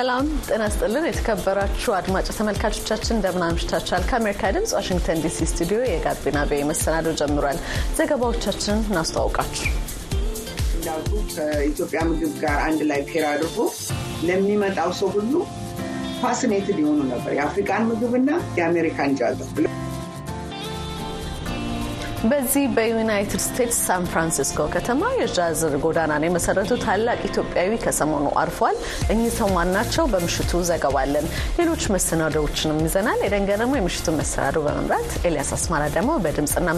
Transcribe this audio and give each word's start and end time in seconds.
ሰላም 0.00 0.26
ጤና 0.46 0.64
ስጥልን። 0.72 1.06
የተከበራችሁ 1.06 1.90
አድማጭ 1.96 2.26
ተመልካቾቻችን 2.36 3.14
እንደምን 3.14 3.42
አምሽታችኋል? 3.46 4.02
ከአሜሪካ 4.10 4.50
ድምጽ 4.56 4.70
ዋሽንግተን 4.76 5.18
ዲሲ 5.24 5.48
ስቱዲዮ 5.50 5.78
የጋቢና 5.84 6.38
VOA 6.50 6.60
መሰናዶ 6.70 7.12
ጀምሯል። 7.20 7.58
ዘገባዎቻችንን 7.98 8.80
እናስተዋውቃችሁ። 8.88 9.66
እንዳልኩ 10.76 11.12
ከኢትዮጵያ 11.34 12.02
ምግብ 12.10 12.32
ጋር 12.44 12.56
አንድ 12.68 12.82
ላይ 12.90 13.02
pair 13.10 13.26
አድርጎ 13.32 13.58
ለሚመጣው 14.22 14.92
ሰው 15.00 15.10
ሁሉ 15.16 15.34
fascinated 16.22 16.80
የሆኑ 16.82 17.00
ነበር 17.12 17.34
የአፍሪካን 17.38 17.84
ምግብና 17.90 18.30
የአሜሪካን 18.58 19.18
ጃዝ 19.20 19.38
በዚህ 22.22 22.64
በዩናይትድ 22.76 23.40
ስቴትስ 23.42 23.76
ሳን 23.84 24.02
ፍራንሲስኮ 24.10 24.64
ከተማ 24.72 25.02
የጃዝ 25.18 25.60
ጎዳናን 25.84 26.24
የመሰረቱ 26.26 26.76
ታላቅ 26.82 27.20
ኢትዮጵያዊ 27.28 27.78
ከሰሞኑ 27.84 28.26
አርፏል። 28.40 28.76
እኚህ 29.12 29.32
ሰው 29.38 29.48
ማን? 29.54 29.70
በምሽቱ 30.12 30.60
ዘገባ 30.70 30.96
አለን። 31.04 31.26
ሌሎች 31.58 31.84
መሰናዶዎችንም 31.94 32.82
ይዘናል። 32.84 33.22
የደንገ 33.24 33.56
ደግሞ 33.62 33.72
የምሽቱን 33.78 34.18
መሰናዶ 34.20 34.56
በመምራት 34.66 35.10
ኤልያስ 35.26 35.52
አስማራ 35.56 35.86
ደግሞ 35.96 36.18
በድምፅና 36.24 36.68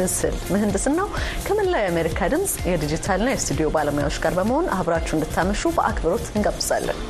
ምስል 0.00 0.34
ምህንድስናው 0.52 1.08
ከመላው 1.46 1.80
የአሜሪካ 1.82 2.30
ድምፅ 2.34 2.54
የዲጂታልና 2.70 3.30
የስቱዲዮ 3.34 3.70
ባለሙያዎች 3.76 4.18
ጋር 4.24 4.34
በመሆን 4.40 4.68
አብራችሁ 4.78 5.16
እንድታመሹ 5.18 5.72
በአክብሮት 5.78 6.26
እንጋብዛለን። 6.34 7.00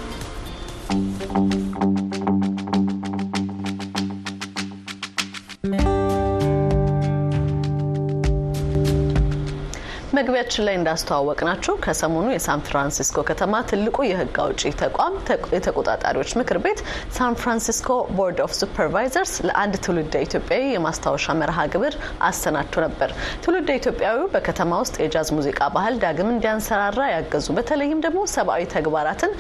መግቢያችን 10.51 10.67
ላይ 10.67 10.77
እንዳስተዋወቅናችሁ 10.79 11.75
ከሰሞኑ 11.85 12.27
የሳን 12.33 12.61
ፍራንሲስኮ 12.67 13.23
ከተማ 13.29 13.59
ትልቁ 13.69 13.97
የሕግ 14.07 14.37
አውጪ 14.43 14.63
ተቋም 14.81 15.15
የተቆጣጣሪዎች 15.55 16.31
ምክር 16.41 16.59
ቤት 16.65 16.79
ሳን 17.17 17.35
ፍራንሲስኮ 17.41 17.89
Board 18.19 18.39
of 18.45 18.53
Supervisors 18.61 19.33
ለአንድ 19.49 19.75
ትውልደ 19.85 20.15
ኢትዮጵያዊ 20.27 20.65
የማስታወሻ 20.71 21.37
መርሃ 21.41 21.67
ግብር 21.75 21.95
አሰናድቶ 22.29 22.75
ነበር። 22.87 23.13
ትውልደ 23.45 23.69
ኢትዮጵያዊው 23.81 24.25
በከተማ 24.35 24.81
ውስጥ 24.85 24.97
የጃዝ 25.03 25.31
ሙዚቃ 25.39 25.69
ባህል 25.77 25.97
ዳግም 26.05 26.33
እንዲያንሰራራ 26.35 27.05
ያገዙ 27.13 27.49
በተለይም 27.59 28.03
ደግሞ 28.07 28.25
ሰብአዊ 28.35 28.65
ተግባራትን 28.75 29.35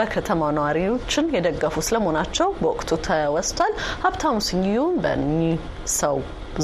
በከተማው 0.00 0.50
ነዋሪዎችን 0.58 1.32
የደገፉ 1.36 1.86
ስለመሆናቸው 1.88 2.50
በወቅቱ 2.62 3.00
ተወስቷል። 3.08 3.74
ሀብታሙ 4.04 4.36
ስዩም 4.48 4.94
በእኚህ 5.04 5.56
ሰው 6.00 6.18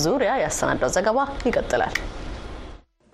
ዙሪያ 0.05 0.33
ያሰናዳው 0.41 0.93
ዘገባ 0.97 1.19
ይቀጥላል። 1.47 1.97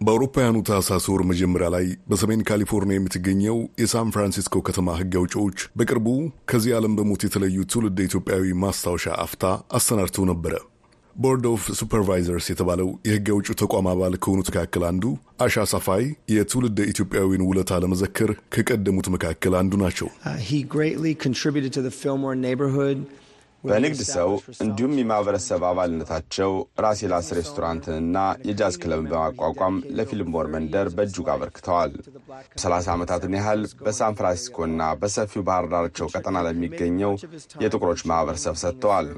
በአውሮፓውያኑ 0.03 0.56
ታህሳስ 0.69 1.05
ወር 1.11 1.22
መጀመሪያ 1.31 1.67
ላይ 1.75 1.86
በሰሜን 2.11 2.41
ካሊፎርኒያ 2.48 2.98
የምትገኘው 2.98 3.58
የሳን 3.83 4.12
ፍራንሲስኮ 4.14 4.62
ከተማ 4.69 4.95
ሕግ 4.98 5.14
አውጪዎች 5.20 5.58
በቅርቡ 5.78 6.06
ከዚህ 6.50 6.72
ዓለም 6.78 6.97
በሞት 6.98 7.22
የተለዩ 7.27 7.64
ትውልደ 7.72 7.98
ኢትዮጵያዊ 8.08 8.55
ማስታወሻ 8.62 9.14
አፍታ 9.25 9.45
አሰናድተው 9.78 10.27
ነበረ። 10.30 10.55
Board 11.17 11.45
of 11.51 11.62
Supervisors 11.79 12.47
የተባለው 12.50 12.89
የሕግ 13.06 13.27
አውጪው 13.34 13.56
ተቋም 13.62 13.89
አባል 13.91 14.14
ከሆኑት 14.23 14.48
መካከል 14.53 14.84
አንዱ 14.91 15.05
አሻ 15.45 15.64
ሳፋይ 15.73 16.05
የትውልደ 16.34 16.86
ኢትዮጵያዊን 16.92 17.47
ውለታ 17.48 17.80
ለመዘከር 17.83 18.30
ከቀደሙት 18.55 19.08
መካከል 19.17 19.55
አንዱ 19.61 19.80
ናቸው። 19.83 20.08
በንግድ 23.65 24.01
ሰው 24.09 24.31
እንዲሁም 24.65 24.95
የማህበረሰብ 24.99 25.63
አባልነታቸው 25.69 26.53
ራሴላስ 26.85 27.27
ሬስቶራንትንና 27.39 28.17
የጃዝ 28.48 28.75
ክለብን 28.83 29.07
በማቋቋም 29.13 29.77
ለፊልሞር 29.98 30.47
መንደር 30.55 30.89
በእጅጉ 30.97 31.27
አበርክተዋል። 31.35 31.92
ሰላሳ 32.63 32.86
ዓመታትን 32.95 33.36
ያህል 33.39 33.63
በሳን 33.85 34.17
ፍራንሲስኮና 34.19 34.89
በሰፊው 35.03 35.47
ባህር 35.48 35.69
ዳርቻው 35.73 36.11
ቀጠና 36.14 36.45
ለሚገኘው 36.47 37.14
የጥቁሮች 37.64 38.03
ማህበረሰብ 38.13 38.57
ሰጥተዋል። 38.63 39.09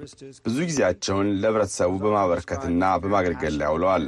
ብዙ 0.47 0.57
ጊዜያቸውን 0.69 1.31
ለህብረተሰቡ 1.41 1.93
በማበርከትና 2.05 2.93
በማገልገል 3.05 3.57
ላይ 3.61 3.69
አውለዋል። 3.71 4.07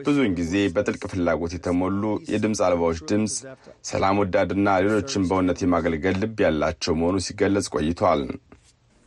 ብዙውን 0.00 0.32
ጊዜ 0.38 0.54
በጥልቅ 0.74 1.02
ፍላጎት 1.12 1.52
የተሞሉ 1.54 2.02
የድምፅ 2.30 2.60
አልባዎች 2.66 2.98
ድምፅ፣ 3.10 3.34
ሰላም 3.90 4.18
ወዳድና 4.22 4.74
ሌሎችን 4.84 5.26
በእውነት 5.28 5.60
የማገልገል 5.64 6.18
ልብ 6.22 6.38
ያላቸው 6.44 6.96
መሆኑ 7.00 7.16
ሲገለጽ 7.26 7.68
ቆይቷል። 7.74 8.22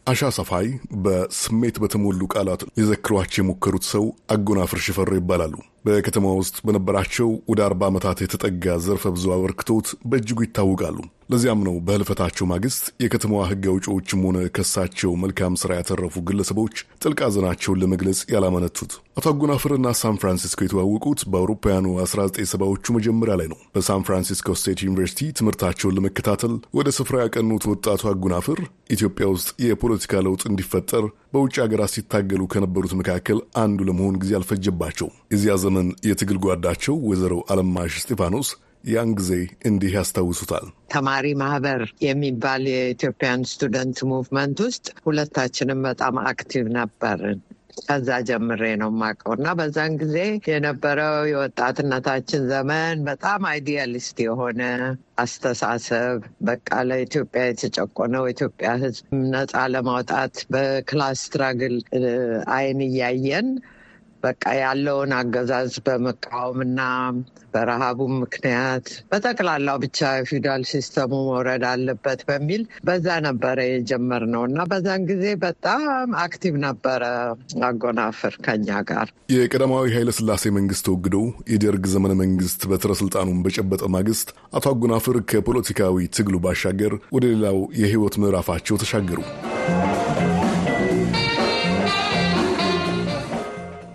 አሻ 0.08 0.30
ሰፋይ 0.36 0.68
በስሜት 1.04 1.76
በተሞሉ 1.82 2.22
ቃላት 2.34 2.62
ሊዘክሯቸው 2.72 3.40
የሞከሩት 3.42 3.86
ሰው 3.90 4.04
አጎናፍር 4.34 4.80
ሽፈሮ 4.86 5.12
ይባላሉ። 5.18 5.54
በከተማ 5.86 6.32
ውስጥ 6.40 6.56
በነበራቸው 6.66 7.30
ወደ 7.52 7.60
አርባ 7.68 7.90
ዓመታት 7.92 8.18
የተጠጋ 8.24 8.76
ዘርፈ 8.86 9.12
ብዙ 9.16 9.26
አበርክቶት 9.36 9.90
በእጅጉ 10.10 10.40
ይታወቃሉ። 10.46 10.98
ለዚያም 11.32 11.62
ነው 11.66 11.76
በህልፈታቸው 11.86 12.46
ማግስት 12.50 12.86
የከተማዋ 13.04 13.42
ሕግ 13.50 13.66
አውጪዎችም 13.72 14.24
ሆነ 14.28 14.38
ከሳቸው 14.56 15.12
መልካም 15.22 15.54
ሥራ 15.62 15.72
ያተረፉ 15.78 16.24
ግለሰቦች 16.28 16.74
ጥልቅ 17.02 17.20
ሐዘናቸውን 17.26 17.80
ለመግለጽ 17.82 18.20
ያላመነቱት። 18.34 18.92
አቶ 19.14 19.26
አጎናፍርና 19.32 19.88
ሳን 20.00 20.18
ፍራንሲስኮ 20.22 20.60
የተዋወቁት 20.66 21.22
በአውሮፓውያኑ 21.32 21.86
1970ዎቹ 21.98 22.96
መጀመሪያ 22.98 23.36
ላይ 23.40 23.48
ነው። 23.52 23.60
በሳን 23.76 24.06
ፍራንሲስኮ 24.08 24.56
ስቴት 24.62 24.82
ዩኒቨርሲቲ 24.86 25.30
ትምህርታቸውን 25.40 25.96
ለመከታተል 25.98 26.56
ወደ 26.80 26.90
ስፍራ 26.98 27.18
ያቀኑት 27.24 27.68
ወጣቱ 27.72 28.10
አጎናፍር 28.12 28.60
ኢትዮጵያ 28.92 29.28
ውስጥ 29.34 29.50
የፖለቲካ 29.66 30.24
ለውጥ 30.26 30.44
እንዲፈጠር 30.50 31.06
በውጭ 31.34 31.56
ሀገራት 31.64 31.94
ሲታገሉ 31.96 32.42
ከነበሩት 32.54 32.96
መካከል 33.02 33.40
አንዱ 33.62 33.80
ለመሆን 33.90 34.20
ጊዜ 34.24 34.34
አልፈጀባቸው። 34.40 35.08
የዚያ 35.34 35.56
ዘመን 35.64 35.88
የትግል 36.10 36.40
ጓዳቸው 36.46 36.98
ወይዘሮ 37.08 37.36
አለማሽ 37.52 37.96
እስጢፋኖስ 38.02 38.50
ያን 38.84 39.10
ጊዜ 39.18 39.32
እንዲህ 39.68 39.92
ያስታውሱታል። 39.98 40.68
ተማሪ 40.94 41.26
ማህበር 41.42 41.82
የሚባል 42.06 42.64
የ 42.72 42.85
Ethiopian 42.85 43.48
Student 43.50 44.00
Movement 44.12 44.60
ውስጥ 44.66 44.88
ሁለታችንም 45.06 45.82
በጣም 45.88 46.16
active 46.28 46.66
ነበርን። 46.76 47.40
ከዛ 47.82 48.10
ጀምሬ 48.28 48.62
ነው 48.80 48.90
የማውቀው 48.92 49.34
እና 49.36 49.50
በዛን 49.58 49.94
ጊዜ 50.02 50.16
የነበረው 50.50 51.14
የወጣትነታችን 51.30 52.42
ዘመን 52.50 52.98
በጣም 53.08 53.42
idealist 53.52 54.18
የሆነ 54.26 54.62
አስተሳሰብ 55.24 56.18
በቃ 56.42 56.70
ለኢትዮጵያ 56.90 57.44
የተጨቆነው 57.48 58.26
ኢትዮጵያ 58.32 58.72
ሕዝብ 58.82 59.06
ነፃ 59.34 59.64
ለማውጣት 59.74 60.36
በ 60.54 60.73
class 60.73 61.22
struggle 61.26 61.78
አይን 62.56 62.82
እያየን 62.88 63.50
በቃ 64.24 64.44
ያለውን 64.60 65.12
አገዛዝ 65.18 65.74
በመቃወምና 65.86 66.80
በረሃቡም 67.54 68.14
ምክንያት 68.22 68.88
በጠቅላላው 69.12 69.78
ብቻ 69.84 70.00
feudal 70.28 70.62
system 70.70 71.01
ኡ 71.01 71.12
መውረድ 71.28 71.64
አለበት 71.70 72.20
በሚል 72.30 72.62
በዛ 72.88 73.18
ነበረ 73.26 73.58
የጀመርነው 73.68 74.44
እና 74.50 74.66
በዛን 74.72 75.04
ጊዜ 75.12 75.26
በጣም 75.44 75.84
active 76.24 76.56
ነበረ 76.66 77.04
አጎናፍር 77.70 78.36
ከኛ 78.46 78.80
ጋር። 78.92 79.08
የቀዳማዊ 79.36 79.94
ኃይለ 79.96 80.12
ሥላሴ 80.18 80.54
መንግስት 80.58 80.86
ተወግዶ 80.88 81.18
የደርግ 81.54 81.86
ዘመነ 81.94 82.16
መንግስት 82.24 82.62
በትረ 82.72 82.92
ስልጣኑን 83.02 83.42
በጨበጠ 83.46 83.84
ማግስት 83.96 84.30
አቶ 84.54 84.66
አጎናፍር 84.74 85.18
ከፖለቲካዊ 85.32 86.08
ትግሉ 86.16 86.38
ባሻገር 86.46 86.96
ወደ 87.16 87.26
ሌላው 87.34 87.60
የህይወት 87.82 88.18
ምዕራፋቸው 88.24 88.80
ተሻገሩ። 88.84 89.20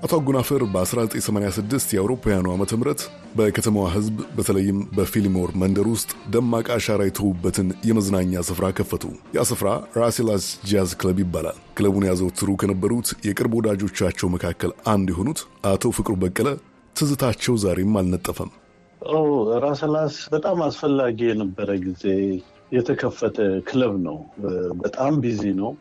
አቶ 0.07 0.17
አጎናፍር 0.17 0.63
በ1986 0.73 1.93
የአውሮፓውያኑ 1.95 2.47
ዓመተ 2.53 2.73
ምህረት 2.79 3.01
በከተማዋ 3.37 3.87
ህዝብ 3.95 4.17
በተለይም 4.37 4.79
በፊልሞር 4.97 5.51
መንደር 5.63 5.87
ውስጥ 5.93 6.11
ደማቅ 6.35 6.67
አሻራ 6.75 7.01
የተዉበትን 7.07 7.69
የመዝናኛ 7.89 8.43
ስፍራ 8.49 8.69
ከፈቱ። 8.79 9.05
ያ 9.37 9.45
ስፍራ 9.51 9.71
ራሴላስ 9.97 10.45
ጃዝ 10.71 10.93
ክለብ 11.01 11.19
ይባላል። 11.23 11.59
ክለቡን 11.79 12.07
ያዘወትሩ 12.09 12.55
ከነበሩት 12.63 13.09
የቅርብ 13.29 13.55
ወዳጆቻቸው 13.59 14.31
መካከል 14.37 14.73
አንዱ 14.87 15.09
የሆኑት 15.15 15.41
አቶ 15.73 15.93
ፍቅሩ 15.99 16.15
በቀለ 16.23 16.51
ትዝታቸው 16.97 17.57
ዛሬም 17.65 17.99
አልነጠፈም። 18.01 18.53
ራሴላስ 19.65 20.19
በጣም 20.33 20.61
አስፈላጊ 20.65 21.19
የነበረ 21.29 21.71
ጊዜ 21.85 22.05
የተከፈተ 22.73 23.37
ክለብ 23.67 23.97
ነው። 24.07 24.17
በጣም 24.83 25.15
busy 25.23 25.43
ነው። 25.61 25.73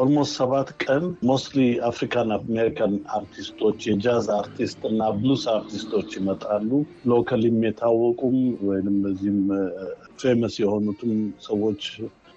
almost 0.00 0.32
ሰባት 0.38 0.68
ቀን 0.82 1.02
mostly 1.28 1.58
African 1.88 2.30
American 2.36 2.94
አርቲስቶች 3.16 3.78
የጃዝ 3.88 4.26
አርቲስት 4.38 4.80
እና 4.90 5.08
ብሉስ 5.18 5.44
አርቲስቶች 5.52 6.08
ይመጣሉ። 6.18 6.70
locally 7.10 7.47
ም 7.47 7.58
የታወቁም 7.66 8.38
ወይም 8.68 8.96
በዚህም 9.04 9.40
famous 10.22 10.56
የሆኑትም 10.62 11.12
ሰዎች 11.46 11.82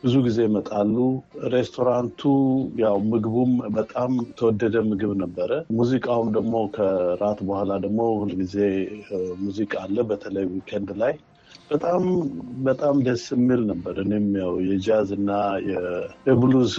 ብዙ 0.04 0.16
ጊዜ 0.26 0.38
ይመጣሉ። 0.46 0.96
ሬስቶራንቱ 1.54 2.22
ያው 2.82 2.98
ምግቡም 3.10 3.52
በጣም 3.76 4.12
ተወደደ 4.38 4.76
ምግብ 4.90 5.12
ነበረ። 5.24 5.50
ሙዚቃውም 5.80 6.30
ደግሞ 6.38 6.56
ከራት 6.76 7.42
በኋላ 7.48 7.72
ደግሞ 7.86 8.00
ሁልጊዜ 8.22 8.56
ሙዚቃ 9.44 9.74
አለ፣ 9.84 9.98
በተለይ 10.12 10.46
weekend 10.54 10.92
ላይ 11.02 11.14
በጣም 11.70 12.04
በጣም 12.66 12.96
ደስ 13.06 13.24
የሚል 13.34 13.62
ነበር። 13.70 13.96
እኔም 14.04 14.28
ያው 14.40 14.54
የጃዝ 14.68 15.10
እና 15.18 15.32
የብሉዝ 16.28 16.74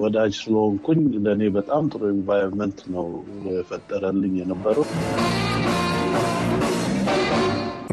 ወዳጅ 0.00 0.32
ስለሆንኩኝ 0.40 1.02
ለእኔ 1.24 1.42
በጣም 1.56 1.84
ጥሩ 1.92 2.02
environment 2.14 2.80
ነው 2.94 3.06
የፈጠረልኝ 3.50 4.34
የነበረው። 4.40 4.86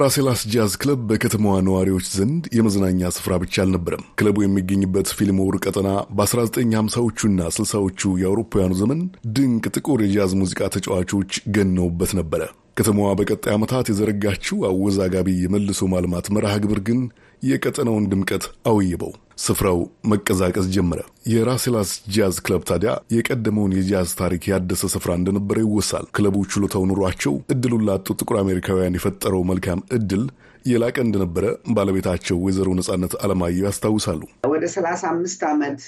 ራሴላስ 0.02 0.42
ጃዝ 0.52 0.74
ክለብ 0.82 1.02
በከተማዋ 1.10 1.56
ነዋሪዎች 1.66 2.06
ዘንድ 2.14 2.44
የመዝናኛ 2.58 3.10
ስፍራ 3.16 3.34
ብቻ 3.44 3.56
አልነበረም። 3.64 4.06
ክለቡ 4.20 4.38
የሚገኝበት 4.44 5.10
ፊልሞር 5.18 5.58
ቀጠና 5.64 5.90
በ1950ዎቹና 6.18 7.50
60ዎቹ 7.58 8.14
የአውሮፓውያኑ 8.22 8.74
ዘመን 8.82 9.02
ድንቅ 9.36 9.64
ጥቁር 9.76 10.02
የጃዝ 10.06 10.34
ሙዚቃ 10.42 10.70
ተጫዋቾች 10.76 11.42
ገነውበት 11.58 12.14
ነበረ። 12.20 12.44
ከተማዋ 12.78 13.10
በቀጣይ 13.20 13.54
ዓመታት 13.56 13.90
የዘረጋችው 13.90 14.58
አወዛጋቢ 14.68 15.30
የመልሶ 15.40 15.88
ማልማት 15.92 16.28
መርሃ 16.36 16.54
ግብር 16.64 16.80
ግን 16.88 17.00
የቀጠናውን 17.42 18.08
ድምቀት 18.12 18.44
አውይበው 18.70 19.12
ስፍራው 19.44 19.80
መቀዛቀዝ 20.12 20.66
ጀመረ። 20.76 21.00
የራሴላስ 21.32 21.92
ጃዝ 22.16 22.36
ክለብ 22.46 22.64
ታዲያ 22.70 22.92
የቀደመውን 23.16 23.76
የጃዝ 23.78 24.10
ታሪክ 24.20 24.44
ያደሰ 24.52 24.90
ስፍራ 24.94 25.12
እንደነበረ 25.20 25.58
ይወሳል። 25.64 26.06
ክለቡ 26.18 26.44
ችሎታው 26.54 26.86
ኑሯቸው 26.92 27.34
እድሉን 27.54 27.86
ላጡ 27.90 28.08
ጥቁር 28.20 28.38
አሜሪካውያን 28.42 28.98
የፈጠረው 28.98 29.44
መልካም 29.52 29.82
እድል 29.98 30.24
የላቀ 30.66 30.98
እንደነበረ 31.06 31.46
ባለቤታቸው 31.76 32.40
ወይዘሮ 32.46 32.70
ነጻነት 32.80 33.16
አለማየሁ 33.24 33.66
ያስታውሳሉ። 33.68 34.22
ወደ 34.52 34.66
ሰላሳ 34.76 35.04
አምስት 35.14 35.44
ዓመት 35.52 35.80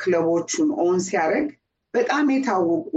ክለቦቹን 0.00 0.68
own 0.82 0.98
ሲያደርግ 1.06 1.48
በጣም 1.94 2.26
የታወቁ 2.32 2.92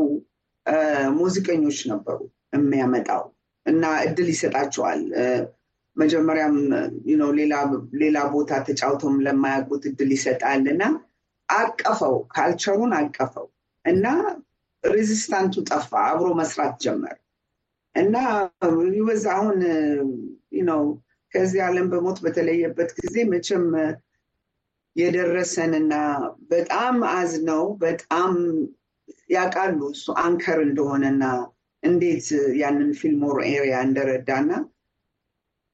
ሙዚቀኞች 1.19 1.79
ነበሩ 1.91 2.17
የሚያመጣው 2.53 3.23
እና 3.65 3.83
እድል 4.05 4.27
ይሰጣቸዋል። 4.33 5.01
መጀመሪያም 5.97 6.55
ሌላ 8.01 8.17
ቦታ 8.33 8.51
ተጫውተውም 8.67 9.17
ለማያውቁት 9.25 9.83
እድል 9.89 10.11
ይሰጣል 10.15 10.63
እና 10.73 10.83
አቀፈው፣ 11.49 12.15
culture 12.33 12.70
ኡን 12.70 12.91
አቀፈው 12.99 13.47
እና 13.85 14.05
resistance 14.83 15.43
ኡ 15.43 15.55
ጠፋ፣ 15.69 15.91
አብሮ 16.09 16.27
መስራት 16.39 16.75
ጀመር 16.83 17.17
እና 17.95 18.15
ይበዛ 18.93 19.25
አሁን 19.35 19.59
ነው 20.69 20.81
ከዚህ 21.31 21.61
ዓለም 21.65 21.87
በሞት 21.91 22.17
በተለየበት 22.23 22.89
ጊዜ 22.99 23.15
መቼም 23.31 23.65
የደረሰንና 24.95 25.93
በጣም 26.51 26.95
አዝነው 27.13 27.63
በጣም 27.83 28.31
ያውቃሉ 29.33 29.79
እሱ 29.93 30.05
አንከር 30.23 30.59
እንደሆነና 30.65 31.23
እንዴት 31.83 32.27
ያንን 32.61 32.89
ፊልሞር 32.99 33.37
ኤሪያ 33.49 33.75
እንደረዳና 33.87 34.51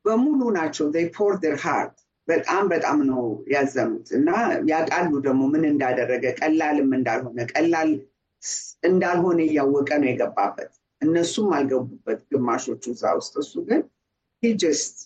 በሙሉ 0.05 0.41
ናቸው 0.57 0.87
ፖር 1.15 1.33
ር 1.45 1.55
ሃርት 1.63 1.95
በጣም 2.27 2.63
በጣም 2.73 2.99
ነው 3.09 3.23
ያዘኑት 3.53 4.07
እና 4.17 4.29
ያውቃሉ 4.69 5.11
ደግሞ 5.25 5.41
ምን 5.53 5.63
እንዳደረገ 5.71 6.25
ቀላልም 6.39 6.91
እንዳልሆነ 6.97 7.39
ቀላል 7.53 7.91
እንዳልሆነ 8.83 9.39
እያወቀ 9.45 9.89
ነው 10.01 10.09
የገባበት። 10.09 10.71
እነሱም 11.01 11.49
አልገቡበት 11.57 12.19
ግማሾቹ 12.31 12.83
እዛ 12.93 13.03
ውስጥ። 13.19 13.33
እሱ 13.43 13.53
ግን 13.67 13.81
just 14.43 14.97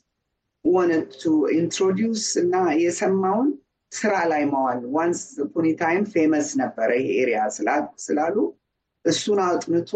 wanted 0.65 1.09
to 1.19 1.25
introduce 1.57 2.23
እና 2.41 2.55
የሰማውን 2.81 3.49
ስራ 3.91 4.13
ላይ 4.31 4.43
መዋል 4.49 4.81
once 4.95 5.21
upon 5.53 5.76
a 5.76 5.81
time 5.81 6.03
famous 6.13 6.47
ነበረ 6.61 6.89
ይሄ 6.99 7.07
area 7.21 7.39
ስላሉ 8.05 8.35
እሱን 9.05 9.39
አጥንቶ 9.45 9.91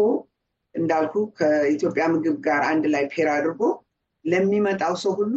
እንዳልኩ 0.74 1.14
ከኢትዮጵያ 1.38 2.04
ምግብ 2.14 2.38
ጋር 2.46 2.62
አንድ 2.70 2.86
ላይ 2.94 3.04
pair 3.12 3.28
አድርጎ 3.34 3.62
ለሚመጣው 4.24 4.94
ሰው 5.02 5.12
ሁሉ 5.20 5.36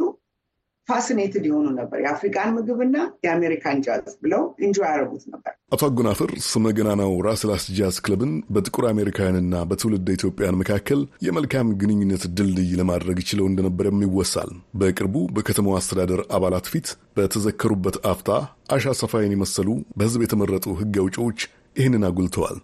fascinated 0.87 1.45
የሆኑ 1.47 1.67
ነበር። 1.77 1.97
የአፍሪካን 2.03 2.49
ምግብና 2.57 2.97
የአሜሪካን 3.25 3.79
ጃዝ 3.85 4.13
ብለው 4.21 4.43
enjoy 4.65 4.77
ያደረጉት 4.85 5.23
ነበር። 5.33 5.53
አቶ 5.73 5.81
አጎናፍር 5.87 6.31
ስመ 6.45 6.71
ገናናው 6.77 7.11
ራስላስ 7.27 7.63
ጃዝ 7.77 7.97
ክለብን 8.05 8.31
በጥቁር 8.53 8.85
አሜሪካውያንና 8.91 9.63
በትውልድ 9.69 10.07
ኢትዮጵያን 10.15 10.59
መካከል 10.61 10.99
የመልካም 11.27 11.73
ግንኙነት 11.81 12.23
ድልድይ 12.37 12.71
ለማድረግ 12.81 13.19
ችለው 13.29 13.47
እንደነበረም 13.51 14.03
ይወሳል። 14.05 14.51
በቅርቡ 14.81 15.15
በከተማው 15.37 15.77
አስተዳደር 15.79 16.23
አባላት 16.37 16.67
ፊት 16.73 16.89
በተዘከሩበት 17.17 17.97
አፍታ 18.11 18.31
አሻ 18.75 18.95
ሰፋይን 19.01 19.35
የመሰሉ 19.35 19.69
በሕዝብ 19.97 20.23
የተመረጡ 20.25 20.67
ሕግ 20.81 20.95
አውጪዎች 21.03 21.41
ይህንን 21.75 22.05
አጉልተዋል። 22.07 22.57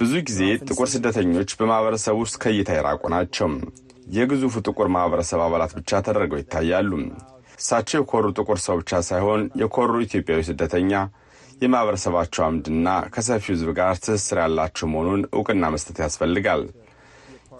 ብዙ 0.00 0.12
ጊዜ 0.28 0.40
ጥቁር 0.68 0.88
ስደተኞች 0.92 1.50
በማህበረሰብ 1.58 2.16
ውስጥ 2.22 2.36
ከእይታ 2.42 2.70
የራቁ 2.76 3.02
ናቸው። 3.14 3.48
የግዙፉ 4.10 4.54
ጥቁር 4.66 4.88
ማህበረሰብ 4.94 5.40
አባላት 5.46 5.72
ብቻ 5.78 6.00
ተደርገው 6.06 6.38
ይታያሉ። 6.40 6.90
እሳቸው 7.58 7.98
የኮሩ 8.00 8.26
ጥቁር 8.38 8.58
ሰው 8.66 8.76
ብቻ 8.80 9.00
ሳይሆን 9.08 9.42
የኮሩ 9.62 9.92
ኢትዮጵያዊ 10.06 10.42
ስደተኛ፣ 10.48 10.92
የማህበረሰባቸው 11.62 12.42
አምድና 12.46 12.88
ከሰፊው 13.14 13.52
ህዝብ 13.54 13.70
ጋር 13.78 13.92
ትስስር 13.98 14.38
ያላቸው 14.42 14.88
መሆኑን 14.92 15.22
እውቅና 15.34 15.70
መስጠት 15.74 15.98
ያስፈልጋል። 16.04 16.62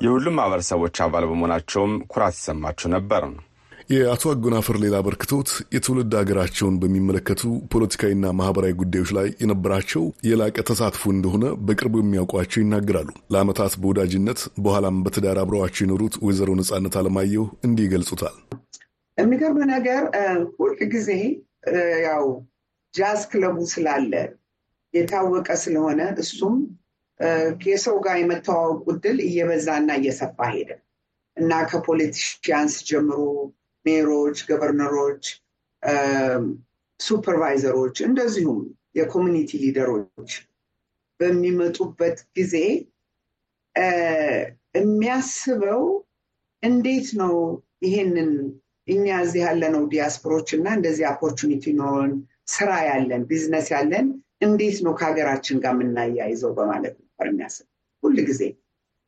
የሁሉም 0.05 0.37
ማህበረሰቦች 0.39 0.97
አባል 1.05 1.27
በመሆናቸውም 1.31 1.95
ኩራት 2.13 2.37
ይሰማቸው 2.39 2.91
ነበር። 2.97 3.23
የአቶ 3.89 4.23
አጎናፍር 4.31 4.77
ሌላ 4.83 4.95
አበርክቶት 4.99 5.51
የትውልድ 5.75 6.15
ሀገራቸውን 6.19 6.75
በሚመለከቱ 6.81 7.43
ፖለቲካዊና 7.73 8.33
ማህበራዊ 8.39 8.73
ጉዳዮች 8.81 9.11
ላይ 9.17 9.29
የነበራቸው 9.39 10.03
የላቀ 10.29 10.65
ተሳትፎ 10.69 11.05
እንደሆነ 11.13 11.45
በቅርቡ 11.67 11.95
የሚያውቋቸው 12.03 12.61
ይናገራሉ። 12.63 13.09
ለዓመታት 13.33 13.75
በወዳጅነት 13.81 14.41
በኋላም 14.65 14.99
በትዳር 15.05 15.39
አብረዋቸው 15.43 15.83
የኖሩት 15.85 16.17
ወይዘሮ 16.27 16.59
ነጻነት 16.61 16.97
አለማየሁ 17.01 17.45
እንዲህ 17.67 17.87
ይገልጹታል። 17.89 18.37
የሚገርም 19.19 19.61
ነገር 19.73 20.03
ሁል 20.59 20.75
ጊዜ 20.95 21.09
ያው 22.07 22.27
ጃዝ 22.95 23.23
ክለቡ 23.33 23.59
ስላለ 23.73 24.13
የታወቀ 24.95 25.49
ስለሆነ 25.65 26.01
እሱም 26.23 26.57
የሰው 27.69 27.97
ጋር 28.05 28.19
የመተዋወቁ 28.21 28.85
ዕድል 28.93 29.21
እየበዛና 29.27 29.91
እየሰፋ 30.01 30.39
ሄደ 30.53 30.71
እና 31.37 31.53
ከ 31.71 31.87
politicians 31.87 32.77
ጀምሮ 32.89 33.19
mayor 33.89 34.14
ኦች፣ 34.14 34.39
governor 34.49 34.95
ኦች፣ 34.95 35.25
supervisor 37.01 37.69
ኦች 37.69 37.97
እንደዚሁም 38.09 38.61
የ 38.99 39.08
community 39.08 39.51
leader 39.65 40.04
ኦች 40.04 40.31
በሚመጡበት 41.21 42.19
ጊዜ 42.39 42.55
የሚያስበው 44.79 45.83
እንዴት 46.63 47.09
ነው 47.21 47.35
ይሄንን 47.87 48.31
እኛ 48.89 49.07
እዚህ 49.25 49.43
ያለነው 49.47 49.83
ዲያስፖሮች 49.93 50.49
እና 50.57 50.69
እንደዚህ 50.77 51.05
opportunity 51.13 51.65
ኖሮን 51.81 52.13
ስራ 52.55 52.71
ያለን 52.89 53.23
ቢዝነስ 53.31 53.67
ያለን 53.75 54.07
እንዴት 54.47 54.79
ነው 54.87 54.93
ከሀገራችን 54.99 55.61
ጋር 55.65 55.75
የምናያይዘው 55.77 56.53
በማለት 56.59 56.95
ነበር 57.01 57.27
የሚያስብ 57.31 57.67
ሁል 58.03 58.17
ጊዜ 58.29 58.43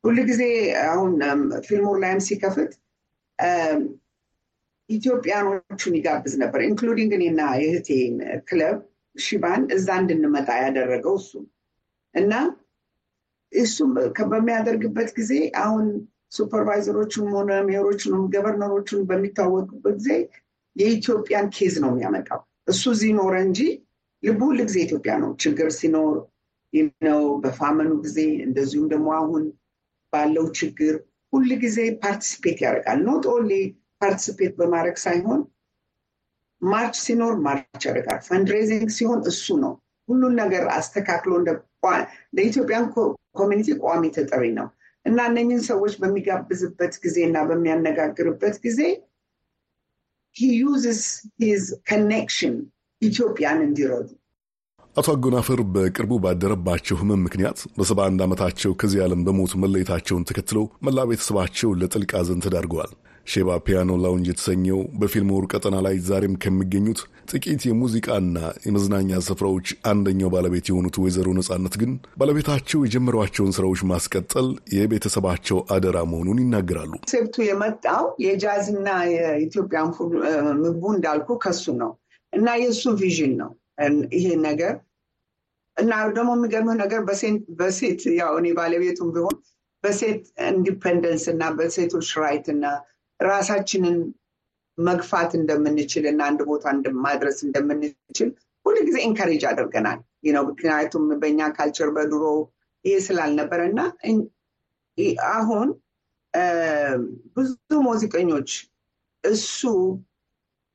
ሁል 0.05 0.19
ጊዜ 0.31 0.43
አሁን 0.87 1.13
ፊልሞር 1.67 1.97
ላይም 2.05 2.21
ሲከፍት 2.29 2.73
ኢትዮጵያኖቹን 4.91 5.95
ይጋብዝ 5.99 6.35
ነበር። 6.43 6.61
including 6.67 7.13
እኔና 7.19 7.43
የእህቴን 7.61 8.17
ክለብ 8.49 8.79
ሼባን 9.17 9.63
እዛ 9.77 9.89
እንድንመጣ 10.03 10.49
ያደረገው 10.63 11.15
እሱ 11.21 11.31
እና 12.15 12.33
እሱም 13.53 13.93
በሚያደርግበት 14.33 15.09
ጊዜ 15.19 15.33
አሁን 15.63 15.87
supervisor 16.37 16.94
ኦቹም 16.94 17.29
ሆነ 17.37 17.53
mayor 17.69 17.90
ኦቹንም 17.90 18.25
governor 18.35 18.72
ኦቹን 18.72 19.01
በሚታወቁበት 19.09 19.97
ጊዜ 19.99 20.11
የኢትዮጵያን 20.77 21.49
case 21.57 21.75
ነው 21.85 21.91
የሚያመጣው። 21.93 22.41
እሱ 22.69 22.83
እዚህ 22.95 23.11
ኖረ 23.19 23.35
እንጂ 23.47 23.61
ልቡ 24.23 24.41
ሁል 24.49 24.59
ጊዜ 24.63 24.77
ኢትዮጵያ 24.87 25.13
ነው። 25.23 25.31
ችግር 25.43 25.69
ሲኖር 25.79 26.15
ነው 27.05 27.21
በ 27.43 27.52
famine 27.52 27.81
ኡ 27.81 27.91
ጊዜ 28.05 28.19
እንደዚሁም 28.47 28.87
ደግሞ 28.93 29.09
አሁን 29.21 29.45
ባለው 30.13 30.47
ችግር 30.59 30.95
ሁል 31.33 31.51
ጊዜ 31.63 31.79
participate 32.03 32.59
ያደርጋል። 32.65 33.01
not 33.09 33.25
only 33.33 33.53
participate 34.01 34.53
በማድረግ 34.59 34.97
ሳይሆን 35.05 35.41
march 36.63 36.97
ሲኖር 37.05 37.35
march 37.45 37.83
ያደርጋል። 37.89 38.21
fundraising 38.27 38.91
ሲሆን 38.97 39.21
እሱ 39.31 39.57
ነው 39.63 39.73
ሁሉን 40.09 40.35
ነገር 40.41 40.65
አስተካክሎ 40.77 41.33
ለ 42.37 42.46
Ethiopian 42.46 42.87
community 43.39 43.69
ቋሚ 43.83 44.03
ተጠሪ 44.17 44.45
ነው 44.59 44.69
እና 45.07 45.19
እነኝን 45.31 45.61
ሰዎች 45.69 45.93
በሚጋብዝበት 46.01 46.95
ጊዜ 47.05 47.17
እና 47.29 47.39
በሚያነጋግርበት 47.49 48.57
ጊዜ 48.65 48.81
uses 50.57 51.03
his 51.43 51.63
connection 51.91 52.57
ኢትዮጵያን 53.03 53.61
እንዲረዱ 53.67 54.09
አቶ 54.97 55.09
አጎናፍር 55.15 55.61
በቅርቡ 55.75 56.13
ባደረባቸው 56.25 56.97
ሕመም 57.01 57.21
ምክንያት 57.27 57.59
በሰባ 57.77 58.01
አንድ 58.09 58.21
ዓመታቸው 58.25 58.73
ከዚህ 58.81 59.01
ዓለም 59.05 59.21
በሞት 59.27 59.53
መለየታቸውን 59.63 60.27
ተከትለው 60.29 60.65
መላ 60.87 61.05
ቤተሰባቸው 61.11 61.71
ለጥልቅ 61.81 62.11
ሐዘን 62.19 62.43
ተዳርገዋል። 62.45 62.93
ሼባ 63.27 63.57
ፒያኖ 63.65 63.91
ላውንጅ 64.03 64.29
የተሰኘው 64.31 64.79
በፊልሞር 65.01 65.45
ቀጠና 65.53 65.77
ላይ 65.87 65.97
ዛሬም 66.07 66.35
ከሚገኙት 66.43 67.01
ጥቂት 67.33 67.63
የሙዚቃና 67.69 68.37
የመዝናኛ 68.67 69.21
ስፍራዎች 69.27 69.69
አንደኛው 69.91 70.31
ባለቤት 70.35 70.69
የሆኑት 70.71 70.97
ወይዘሮ 71.03 71.29
ነጻነት 71.39 71.75
ግን 71.83 71.93
ባለቤታቸው 72.21 72.81
የጀመሯቸውን 72.85 73.55
ስራዎች 73.59 73.83
ማስቀጠል 73.93 74.49
የቤተሰባቸው 74.77 75.61
አደራ 75.77 75.99
መሆኑን 76.13 76.41
ይናገራሉ። 76.43 76.93
concept 77.01 77.29
ኡ 77.29 77.37
የመጣው 77.49 78.05
የጃዝና 78.25 78.89
የኢትዮጵያን 79.15 79.91
ምግቡ 80.63 80.85
እንዳልኩ 80.97 81.39
ከሱ 81.45 81.65
ነው 81.83 81.93
እና 82.33 82.49
የእሱ 82.63 82.85
vision 83.01 83.35
ነው 83.43 83.53
ይሄ 84.17 84.27
ነገር 84.49 84.75
እና 85.77 85.93
ደግሞ 86.17 86.31
የሚገርምህ 86.37 86.77
ነገር 86.83 87.01
በሴት 87.61 88.03
ያው 88.19 88.33
እኔ 88.41 88.49
ባለቤቱም 88.59 89.11
ቢሆን 89.15 89.37
በሴት 89.85 90.23
independence 90.49 91.25
እና 91.33 91.43
በሴቶች 91.59 92.09
right 92.21 92.47
እና 92.55 92.65
ራሳችንን 93.21 93.97
መግፋት 94.79 95.31
እንደምንችል 95.39 96.05
እና 96.11 96.21
አንድ 96.29 96.41
ቦታ 96.51 96.65
ማድረስ 97.05 97.39
እንደምንችል 97.47 98.31
ሁሉ 98.67 98.77
ጊዜ 98.87 98.97
encourage 99.07 99.43
አድርገናል 99.51 99.99
ነው። 100.31 100.43
ምክንያቱም 100.49 101.05
በእኛ 101.21 101.41
culture 101.57 101.91
በድሮ 101.97 102.25
ይሄ 102.85 102.97
ስላልነበረ 103.07 103.61
እና 103.71 103.81
አሁን 105.35 105.69
ብዙ 107.37 107.51
ሙዚቀኞች 107.87 108.51
እሱ 109.25 109.61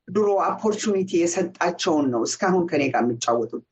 ድሮ 0.08 0.28
opportunity 0.46 1.10
የሰጣቸውን 1.20 2.06
ነው 2.12 2.20
እስካሁን 2.26 2.64
ከኔ 2.70 2.82
ጋር 2.92 3.02
የሚጫወቱት። 3.04 3.64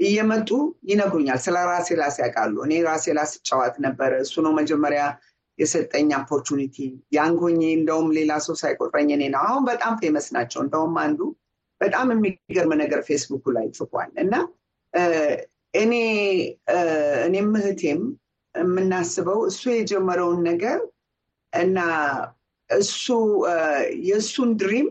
እየመጡ 0.00 0.48
ይነግሩኛል። 0.88 1.38
ስለ 1.44 1.56
ራሴላስ 1.70 2.16
ያውቃሉ። 2.22 2.54
እኔ 2.66 2.72
ራሴላስ 2.88 3.30
ጫወት 3.48 3.76
ነበረ። 3.84 4.12
እሱ 4.24 4.34
ነው 4.46 4.52
መጀመሪያ 4.58 5.02
የሰጠኝ 5.58 6.08
opportunity። 6.18 6.76
ያንጎኜ 7.16 7.60
እንደውም 7.78 8.08
ሌላ 8.16 8.32
ሰው 8.46 8.54
ሳይቆጥረኝ 8.60 9.08
እኔ 9.16 9.24
ነው። 9.34 9.42
አሁን 9.46 9.62
በጣም 9.68 9.94
famous 10.02 10.26
ናቸው። 10.36 10.60
እንደውም 10.64 10.96
አንዱ 11.04 11.20
በጣም 11.80 12.06
የሚገርም 12.14 12.72
ነገር 12.82 13.00
ፌስቡኩ 13.08 13.44
ላይ 13.56 13.66
ጽፏል 13.78 14.10
እና 14.22 14.34
እኔ 15.74 15.94
እኔም 17.26 17.50
እህቴም 17.60 18.02
የምናስበው 18.54 19.40
እሱ 19.48 19.62
የጀመረውን 19.72 20.38
ነገር 20.48 20.78
እና 21.52 21.78
እሱ 22.70 23.04
የእሱን 24.06 24.52
dream 24.60 24.88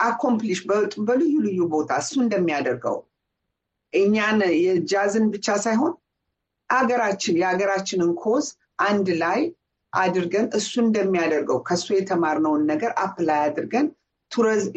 accomplish 0.00 0.58
በልዩ 1.06 1.34
ልዩ 1.46 1.60
ቦታ 1.72 1.92
እሱ 2.02 2.14
እንደሚያደርገው 2.24 2.98
እኛን 3.92 4.40
የጃዝን 4.62 5.26
ብቻ 5.32 5.56
ሳይሆን 5.64 5.94
አገራችን 6.70 7.38
የሀገራችንን 7.40 8.10
cause 8.22 8.46
አንድ 8.86 9.08
ላይ 9.22 9.40
አድርገን 9.92 10.46
እሱ 10.58 10.72
እንደሚያደርገው 10.84 11.58
ከእሱ 11.68 11.86
የተማርነውን 11.96 12.62
ነገር 12.70 12.92
apply 13.02 13.40
አድርገን 13.46 13.86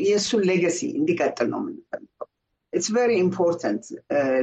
የእሱን 0.05 0.43
legacy 0.49 0.79
እንዲቀጥል 0.97 1.47
ነው 1.53 1.59
የምንፈልገው። 1.61 2.27
it's 2.73 2.89
very 2.95 3.11
important 3.23 3.85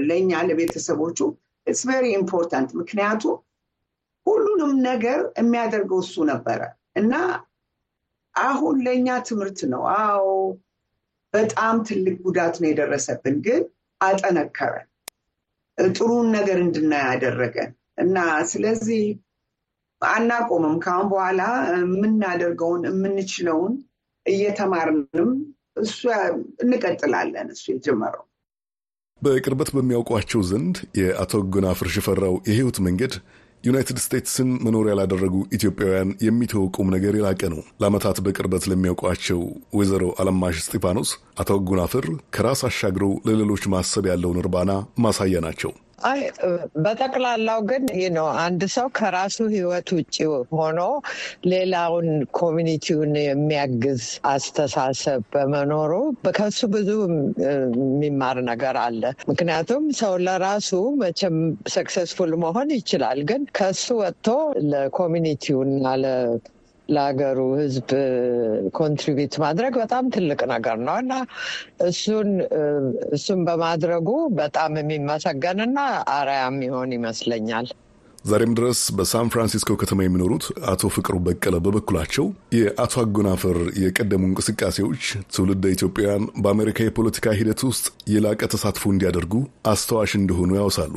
ለእኛ 0.09 0.41
ለቤተሰቦቹ 0.49 1.19
it's 1.67 1.83
very 1.88 2.07
important 2.19 2.71
ምክንያቱም 2.81 3.37
ሁሉንም 4.27 4.73
ነገር 4.89 5.21
የሚያደርገው 5.41 6.01
እሱ 6.05 6.25
ነበረ 6.31 6.61
እና 6.97 7.15
አሁን 8.35 8.77
ለእኛ 8.87 9.09
ትምህርት 9.29 9.61
ነው። 9.73 9.83
አዎ 10.01 10.27
በጣም 11.35 11.77
ትልቅ 11.89 12.17
ጉዳት 12.27 12.55
ነው 12.61 12.69
የደረሰብን፣ 12.69 13.37
ግን 13.47 13.63
አጠነከረን፣ 14.01 14.87
ጥሩን 15.79 16.29
ነገር 16.37 16.59
እንድናይ 16.63 17.03
ያደረገን 17.09 17.71
እና 17.99 18.17
ስለዚህ 18.53 19.03
አናቆምም። 20.02 20.76
ከአሁን 20.85 21.09
በኋላ 21.12 21.43
የምናደርገውን 21.75 22.83
የምንችለውን 22.88 23.75
እየተማርንም 24.26 25.31
እሱ 25.83 26.00
እንቀጥላለን። 26.64 27.49
እሱ 27.55 27.64
የጀመረው 27.73 28.25
በቅርበት 29.23 29.71
በሚያውቋቸው 29.76 30.40
ዘንድ 30.49 30.76
የአቶ 30.99 31.40
ጎናፍር 31.55 31.88
ሽፈራው 31.95 32.35
የህይወት 32.49 32.76
መንገድ 32.87 33.14
ዩናይትድ 33.64 33.99
ስቴትስን 34.02 34.50
መኖሪያ 34.64 34.93
ላደረጉ 34.99 35.35
ኢትዮጵያውያን 35.57 36.11
የሚተው 36.26 36.64
ነገር 36.95 37.14
የላቀ 37.19 37.43
ነው። 37.55 37.62
ለዓመታት 37.81 38.19
በቅርበት 38.26 38.64
ለሚያውቋቸው 38.71 39.40
ወይዘሮ 39.78 40.05
አለማሽ 40.21 40.57
እስጢፋኖስ 40.62 41.11
አቶ 41.40 41.59
አጎናፍር 41.69 42.07
ከራስ 42.37 42.62
አሻግረው 42.69 43.12
ለሌሎች 43.28 43.64
ማሰብ 43.75 44.07
ያለውን 44.11 44.40
እርባና 44.43 44.71
ማሳያ 44.99 45.40
ናቸው። 45.47 45.73
አይ 45.99 46.21
በጠቅላላው 46.83 47.61
ግን 47.71 47.85
ነው 48.14 48.26
አንድ 48.43 48.62
ሰው 48.75 48.87
ከራሱ 48.99 49.37
ህይወት 49.55 49.88
ውጭ 49.97 50.17
ሆኖ 50.52 50.81
ሌላውን 51.52 52.09
community 52.38 52.90
ውን 52.90 53.12
የሚያግዝ 53.21 54.02
አስተሳሰብ 54.33 55.23
በመኖሩ 55.35 55.93
ከሱ 56.38 56.61
ብዙ 56.75 56.90
የሚማር 57.45 58.38
ነገር 58.50 58.76
አለ። 58.85 59.02
ምክንያቱም 59.31 59.85
ሰው 60.00 60.14
ለራሱ 60.26 60.71
መቼም 61.02 61.37
successful 61.75 62.33
መሆን 62.45 62.71
ይችላል፣ 62.78 63.21
ግን 63.31 63.43
ከሱ 63.59 63.87
ወጥቶ 64.02 64.26
ለ 64.73 64.87
community 64.87 65.50
ውና 65.50 65.85
ለሀገሩ 66.88 67.38
ህዝብ 67.59 67.88
ኮንትሪቢዩት 68.78 69.35
ማድረግ 69.42 69.75
በጣም 69.83 70.04
ትልቅ 70.14 70.40
ነገር 70.52 70.78
ነው 70.87 70.97
እና 71.02 71.12
እሱን 71.88 72.30
እሱን 73.16 73.42
በማድረጉ 73.49 74.09
በጣም 74.38 74.78
የሚመሰገንና 74.80 75.78
አርአያ 76.14 76.47
የሚሆን 76.49 76.97
ይመስለኛል። 76.97 77.68
ዛሬም 78.25 78.52
ድረስ 78.59 78.78
በሳን 78.97 79.30
ፍራንሲስኮ 79.33 79.76
ከተማ 79.80 80.02
የሚኖሩት 80.04 80.45
አቶ 80.71 80.90
ፍቅሩ 80.95 81.16
በቀለ 81.26 81.57
በበኩላቸው 81.64 82.26
የአቶ 82.57 82.95
አጎናፍር 83.02 83.59
የቀደሙ 83.83 84.23
እንቅስቃሴዎች 84.28 85.04
ትውልደ 85.35 85.71
ኢትዮጵያውያን 85.76 86.25
በአሜሪካ 86.38 86.87
የፖለቲካ 86.87 87.37
ሂደት 87.40 87.62
ውስጥ 87.68 87.87
የላቀ 88.12 88.50
ተሳትፎ 88.54 88.90
እንዲያደርጉ 88.92 89.35
አስተዋሽ 89.73 90.14
እንደሆኑ 90.21 90.50
ያውሳሉ። 90.61 90.95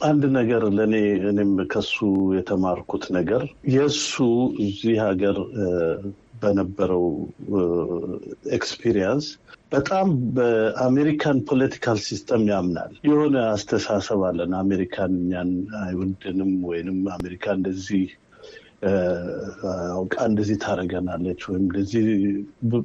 አንድ 0.00 0.22
ነገር 0.36 0.62
ለእኔ 0.76 0.94
እኔም 1.30 1.52
ከሱ 1.72 1.96
የተማርኩት 2.36 3.04
ነገር 3.16 3.42
የእሱ 3.74 4.14
እዚህ 4.64 4.96
ሀገር 5.04 5.36
በነበረው 6.42 7.04
experience 8.56 9.26
በጣም 9.72 10.06
በአሜሪካን 10.36 11.38
political 11.48 11.98
system 12.06 12.44
ያምናል። 12.50 12.92
የሆነ 13.08 13.36
አስተሳሰብ 13.50 14.22
አለን። 14.28 14.54
አሜሪካን 14.60 15.12
እኛን 15.20 15.50
አይወድንም 15.82 16.52
ወይንም 16.70 17.00
አሜሪካ 17.16 17.52
እንደዚህ 17.58 18.06
አውቃ 19.92 20.16
እንደዚህ 20.28 20.56
ታደርገናለች 20.62 21.40
ወይም 21.48 21.64
እንደዚህ 21.64 22.06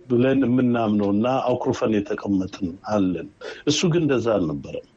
ብለን 0.10 0.42
የምናምነው 0.48 1.10
እና 1.16 1.28
አኩርፈን 1.52 1.96
የተቀመጥን 1.98 2.68
አለን። 2.94 3.30
እሱ 3.68 3.82
ግን 3.94 4.04
እንደዛ 4.04 4.28
አልነበረም። 4.36 4.90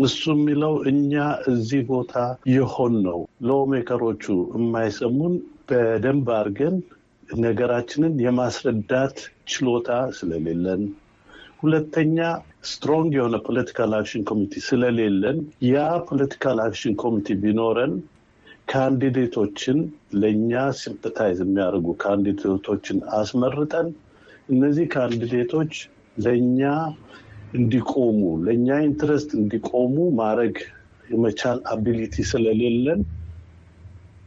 እሱ 0.00 0.22
የሚለው 0.34 0.74
እኛ 0.90 1.12
እዚህ 1.52 1.80
ቦታ 1.88 2.14
የሆንነው። 2.52 3.18
lawmaker 3.48 3.99
ኦቹ 3.99 4.24
የማይሰሙን 4.54 5.34
በደንብ 5.68 6.28
አድርገን 6.36 6.76
ነገራችንን 7.38 8.14
የማስረዳት 8.24 9.16
ችሎታ 9.50 9.88
ስለሌለን፣ 10.18 10.82
ሁለተኛ 11.62 12.18
strong 12.68 13.10
የሆነ 13.16 13.36
political 13.46 13.92
action 13.98 14.22
ኮሚቴ 14.30 14.62
ስለሌለን፣ 14.68 15.38
ያ 15.68 15.76
political 16.08 16.58
action 16.64 16.94
ኮሚቴ 17.02 17.36
ቢኖረን 17.42 17.92
candidate 18.72 19.36
ኦችን 19.36 19.78
ለእኛ 20.20 20.50
sympathize 20.80 21.38
የሚያደርጉ 21.44 21.88
candidate 22.02 22.60
ኦችን 22.60 22.98
አስመርጠን 23.18 23.88
እነዚህ 24.48 24.86
candidate 24.94 25.48
ኦች 25.48 25.72
ለእኛ 26.16 26.60
እንዲቆሙ 27.52 28.18
ለእኛ 28.44 28.68
interest 28.84 29.30
እንዲቆሙ 29.38 29.94
ማድረግ 30.18 30.56
የመቻል 31.08 31.58
ability 31.72 32.24
ስለሌለን 32.30 33.00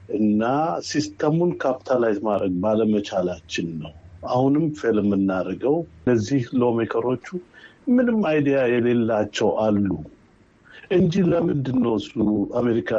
እና 0.10 0.42
system 0.88 1.26
ኡን 1.26 1.52
capitalize 1.62 2.18
ማድረግ 2.28 2.54
ባለመቻላችን 2.64 3.68
ነው። 3.82 3.94
አሁንም 4.28 4.66
fail 4.80 4.98
የምናደርገው 5.02 5.76
እነዚህ 6.02 6.44
lawmaker 6.62 7.06
ኦቹ 7.06 7.28
ምንም 7.90 8.20
idea 8.30 8.60
የሌላቸው 8.74 9.50
አሉ 9.64 9.88
እንጂ 10.92 11.24
ለምንድን 11.32 11.78
ነው 11.86 11.94
እሱ 12.00 12.14
አሜሪካ 12.56 12.92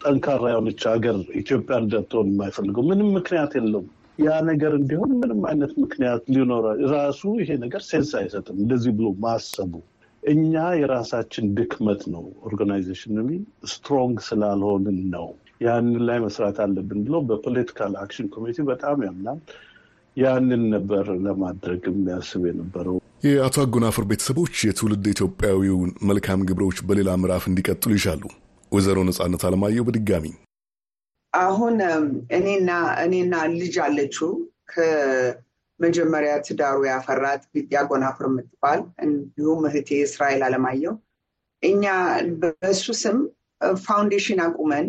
ጠንካራ 0.00 0.44
የሆነች 0.50 0.82
ሀገር 0.90 1.16
ኢትዮጵያ 1.40 1.74
እንድትሆን 1.82 2.28
የማይፈልገው? 2.32 2.82
ምንም 2.90 3.08
ምክንያት 3.16 3.52
የለውም። 3.58 3.88
ያ 4.18 4.34
ነገር 4.48 4.72
እንዲሆን 4.78 5.10
ምንም 5.20 5.40
አይነት 5.48 5.72
ምክንያት 5.82 6.22
ሊኖር 6.34 6.66
ራሱ 6.92 7.22
ይሄ 7.40 7.50
ነገር 7.64 7.82
sense 7.88 8.10
አይሰጥም። 8.20 8.58
እንደዚህ 8.62 8.92
ብሎ 8.98 9.08
ማሰቡ 9.24 9.72
እኛ 10.22 10.52
የራሳችን 10.80 11.46
ድክመት 11.56 12.02
ነው። 12.14 12.24
organization 12.48 13.16
strong 13.72 14.18
ስላልሆንን 14.28 15.00
ነው። 15.14 15.26
ያንን 15.64 15.98
ላይ 16.08 16.18
መስራት 16.24 16.56
አለብን 16.64 17.00
ብሎ 17.06 17.16
በ 17.28 17.40
political 17.40 17.92
action 18.02 18.28
ኮሚቴ 18.34 18.66
በጣም 18.70 19.04
ያምናል። 19.08 19.40
ያንን 20.16 20.62
ነበር 20.74 21.06
ለማድረግ 21.26 21.82
የሚያስብ 21.90 22.42
የነበረው። 22.48 22.96
የአቶ 23.24 23.56
አጎናፍር 23.62 24.04
ቤተሰቦች 24.10 24.54
የትውልደ 24.66 25.06
ኢትዮጵያዊውን 25.12 25.92
መልካም 26.08 26.40
ግብሮች 26.48 26.80
በሌላ 26.88 27.10
ምዕራፍ 27.20 27.44
እንዲቀጥሉ 27.50 27.92
ይሻሉ። 27.98 28.22
ወይዘሮ 28.72 28.98
ነጻነት 29.08 29.42
አለማየሁ 29.48 29.84
በድጋሚ 29.88 30.26
አሁን 31.38 31.76
እኔና 32.36 32.70
እኔና 33.04 33.34
ልጅ 33.54 33.76
አለችው 33.84 34.30
ከመጀመሪያ 34.72 36.32
ትዳሩ 36.46 36.78
ያፈራት 36.88 37.42
ያጎናፍር 37.74 38.26
የምትባል 38.28 38.80
እንዲሁም 39.04 39.62
እህቴ 39.68 39.90
እስራኤል 40.06 40.42
አለማየሁ። 40.48 40.94
እኛ 41.62 41.84
በእሱ 42.40 42.86
ስም 43.02 43.18
ፋውንዴሽን 43.84 44.40
አቁመን 44.46 44.86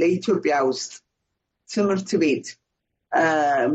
ለኢትዮጵያ 0.00 0.54
ውስጥ 0.70 0.92
ትምህርት 1.68 2.10
ቤት 2.22 2.46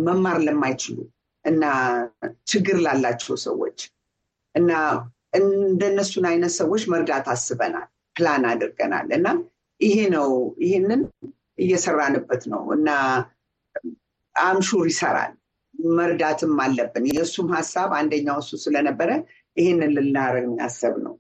መማር 0.06 0.38
ለማይችሉ 0.46 0.98
እና 1.46 1.64
ችግር 2.52 2.78
ላላቸው 2.86 3.36
ሰዎች 3.46 3.80
እና 4.56 4.72
እንደነሱን 5.40 6.26
አይነት 6.32 6.54
ሰዎች 6.60 6.84
መርዳት 6.92 7.28
አስበናል፣ 7.34 7.88
ፕላን 8.16 8.44
አድርገናል። 8.52 9.08
እና 9.18 9.28
ይሄ 9.82 9.98
ነው 10.16 10.30
ይህንን 10.64 11.02
እየሰራንበት 11.62 12.44
ነው 12.52 12.64
እና 12.76 12.90
I'm 14.36 14.57
sure 14.57 14.86
ይሰራል። 14.92 15.34
መርዳትም 15.96 16.56
አለብን። 16.64 17.06
የእሱም 17.12 17.50
ሀሳብ 17.56 17.92
አንደኛው 18.00 18.40
እሱ 18.44 18.60
ስለነበረ 18.64 19.10
ይህንን 19.58 19.94
ልናደርግ 19.98 20.50
ያሰብነው። 20.62 21.14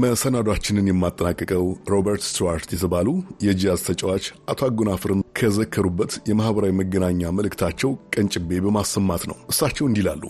መሰናዷችንን 0.00 0.88
የማጠናቀቀው 0.88 1.64
ሮበርት 1.90 2.22
ስቱዋርት 2.26 2.68
የተባሉ 2.74 3.08
የጃዝ 3.44 3.80
ተጫዋች 3.88 4.24
አቶ 4.50 4.60
አጎናፍርን 4.68 5.24
ከዘከሩበት 5.38 6.12
የማኅበራዊ 6.30 6.72
መገናኛ 6.80 7.30
መልእክታቸው 7.38 7.90
ቀንጭቤ 8.14 8.60
በማሰማት 8.66 9.24
ነው። 9.30 9.38
እሳቸው 9.52 9.86
እንዲህ 9.88 10.02
ይላሉ። 10.04 10.22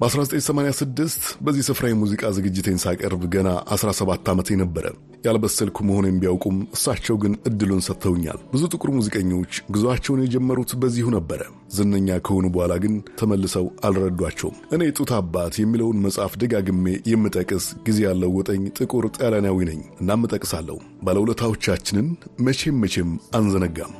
በ1986 0.00 1.14
በዚህ 1.40 1.62
ስፍራ 1.68 1.84
የሙዚቃ 1.88 2.28
ዝግጅቴን 2.36 2.76
ሳቀርብ 2.82 3.22
ገና 3.32 3.48
17 3.74 4.28
ዓመቴ 4.32 4.58
ነበረ። 4.60 4.84
ያልበሰልኩ 5.24 5.76
መሆኔን 5.88 6.18
ቢያውቁም 6.22 6.58
እሳቸው 6.76 7.16
ግን 7.22 7.32
እድሉን 7.48 7.82
ሰጥተውኛል። 7.86 8.38
ብዙ 8.52 8.62
ጥቁር 8.72 8.90
ሙዚቀኞች 8.96 9.60
ጉዞአቸውን 9.74 10.22
የጀመሩት 10.24 10.72
በዚሁ 10.82 11.06
ነበረ። 11.16 11.40
ዝነኛ 11.76 12.18
ከሆኑ 12.26 12.46
በኋላ 12.54 12.74
ግን 12.84 12.94
ተመልሰው 13.20 13.66
አልረዷቸውም። 13.84 14.56
እኔ 14.74 14.90
ጡት 14.98 15.12
አባት 15.18 15.56
የሚለውን 15.58 16.02
መጽሐፍ 16.06 16.34
ደጋግሜ 16.42 16.86
የምጠቅስ 17.12 17.66
ጊዜ 17.86 18.00
ያለው 18.06 18.32
ወጠኝ 18.38 18.64
ጥቁር 18.78 19.06
ጣሊያናዊ 19.18 19.58
ነኝ። 19.70 19.82
እናም 20.00 20.26
እጠቅሳለሁ። 20.28 20.78
ባለውለታዎቻችንን 21.02 22.08
መቼም 22.40 22.78
መቼም 22.84 23.10
አንዘነጋም። 23.34 23.94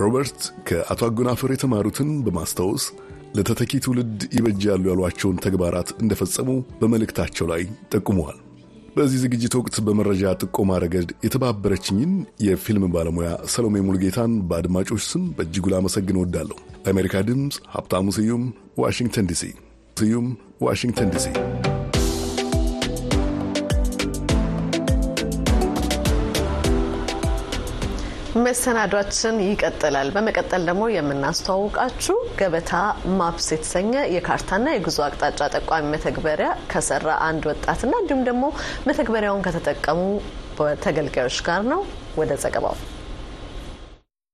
ሮበርት 0.00 0.40
ከአቶ 0.68 1.02
አጎናፍር 1.06 1.50
የተማሩትን 1.52 2.10
በማስታወስ 2.24 2.84
ለተተኪ 3.34 3.80
ትውልድ 3.84 4.20
ይበጃሉ 4.36 4.84
ያሏቸውን 4.90 5.40
ተግባራት 5.44 5.88
እንደፈጸሙ 6.02 6.48
በመልእክታቸው 6.80 7.48
ላይ 7.52 7.62
ጠቁመዋል። 7.92 8.38
በዚህ 8.96 9.18
ዝግጅት 9.24 9.54
ወቅት 9.58 9.76
በመረጃ 9.86 10.32
ጥቆማ 10.42 10.78
ረገድ 10.84 11.10
የተባበረችኝን 11.24 12.12
የፊልም 12.46 12.86
ባለሙያ 12.94 13.30
ሰሎሜ 13.54 13.84
ሙልጌታን 13.86 14.34
በአድማጮች 14.48 15.04
ስም 15.10 15.24
በእጅጉ 15.36 15.72
ላመሰግን 15.74 16.18
እወዳለሁ። 16.20 16.58
ለአሜሪካ 16.84 17.24
ድምፅ 17.28 17.58
ሀብታሙ 17.74 18.16
ስዩም 18.18 18.44
ዋሽንግተን 18.82 19.28
ዲሲ። 19.32 19.44
ስዩም 19.96 20.28
ዋሽንግተን 20.62 21.10
ዲሲ። 21.14 21.28
መሰናዷችን 28.38 29.36
ይቀጥላል። 29.44 30.08
በመቀጠል 30.14 30.62
ደግሞ 30.68 30.82
የምናስተዋውቃችሁ 30.92 32.16
ገበታ 32.38 32.72
ማፕስ 33.18 33.46
የተሰኘ 33.52 33.92
የካርታና 34.14 34.74
የጉዞ 34.74 34.98
አቅጣጫ 35.06 35.40
ጠቋሚ 35.54 35.86
መተግበሪያ 35.94 36.50
ከሰራ 36.72 37.08
አንድ 37.28 37.44
ወጣትና 37.50 37.94
እንዲሁም 38.02 38.22
ደግሞ 38.28 38.44
መተግበሪያውን 38.88 39.44
ከተጠቀሙ 39.46 40.00
ተገልጋዮች 40.84 41.38
ጋር 41.48 41.62
ነው። 41.72 41.82
ወደ 42.16 42.32
ዘገባው 42.44 42.76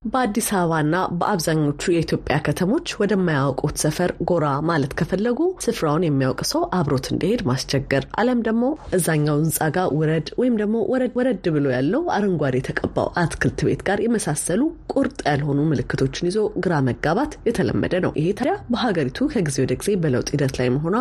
በአዲስ 0.04 0.49
አበባና 0.54 0.96
በአብዛኞቹ 1.18 1.82
የኢትዮጵያ 1.92 2.34
ከተሞች 2.46 2.88
ወደማያውቁት 3.00 3.76
ሰፈር 3.82 4.11
ጎራ 4.28 4.46
ማለት 4.68 4.92
ከፈለጉ 4.99 5.38
ስፍራውን 5.64 6.02
የሚያውቅ 6.06 6.40
ሰው 6.50 6.62
አብሮት 6.78 7.06
እንዲሄድ 7.12 7.42
ማስቸገር 7.50 8.04
አሊያም 8.20 8.40
ደግሞ 8.49 8.64
እዛኛው 8.99 9.37
ህንፃ 9.40 9.68
ጋር 9.76 9.87
ውረድ 9.99 10.28
ወይም 10.40 10.56
ደግሞ 10.61 10.76
ወረድ 11.16 11.46
ብሎ 11.54 11.66
ያለው 11.76 12.02
አረንጓዴ 12.16 12.59
የተቀባው 12.61 13.09
አትክልት 13.22 13.62
ቤት 13.68 13.85
ጋር 13.88 14.02
የመሳሰሉ 14.07 14.61
ቁርጥ 14.94 15.18
ያልሆኑ 15.29 15.61
ምልክቶችን 15.70 16.29
ይዞ 16.31 16.38
ግራ 16.64 16.74
መጋባት 16.88 17.33
የተለመደ 17.48 17.94
ነው። 18.07 18.12
ይሄ 18.20 18.29
ታዲያ 18.40 18.55
በሀገሪቱ 18.72 19.29
ከጊዜ 19.33 19.59
ወደ 19.64 19.74
ጊዜ 19.81 19.96
በለውጥ 20.05 20.29
ሂደት 20.35 20.55
ላይ 20.61 20.70
መሆኗ 20.76 20.96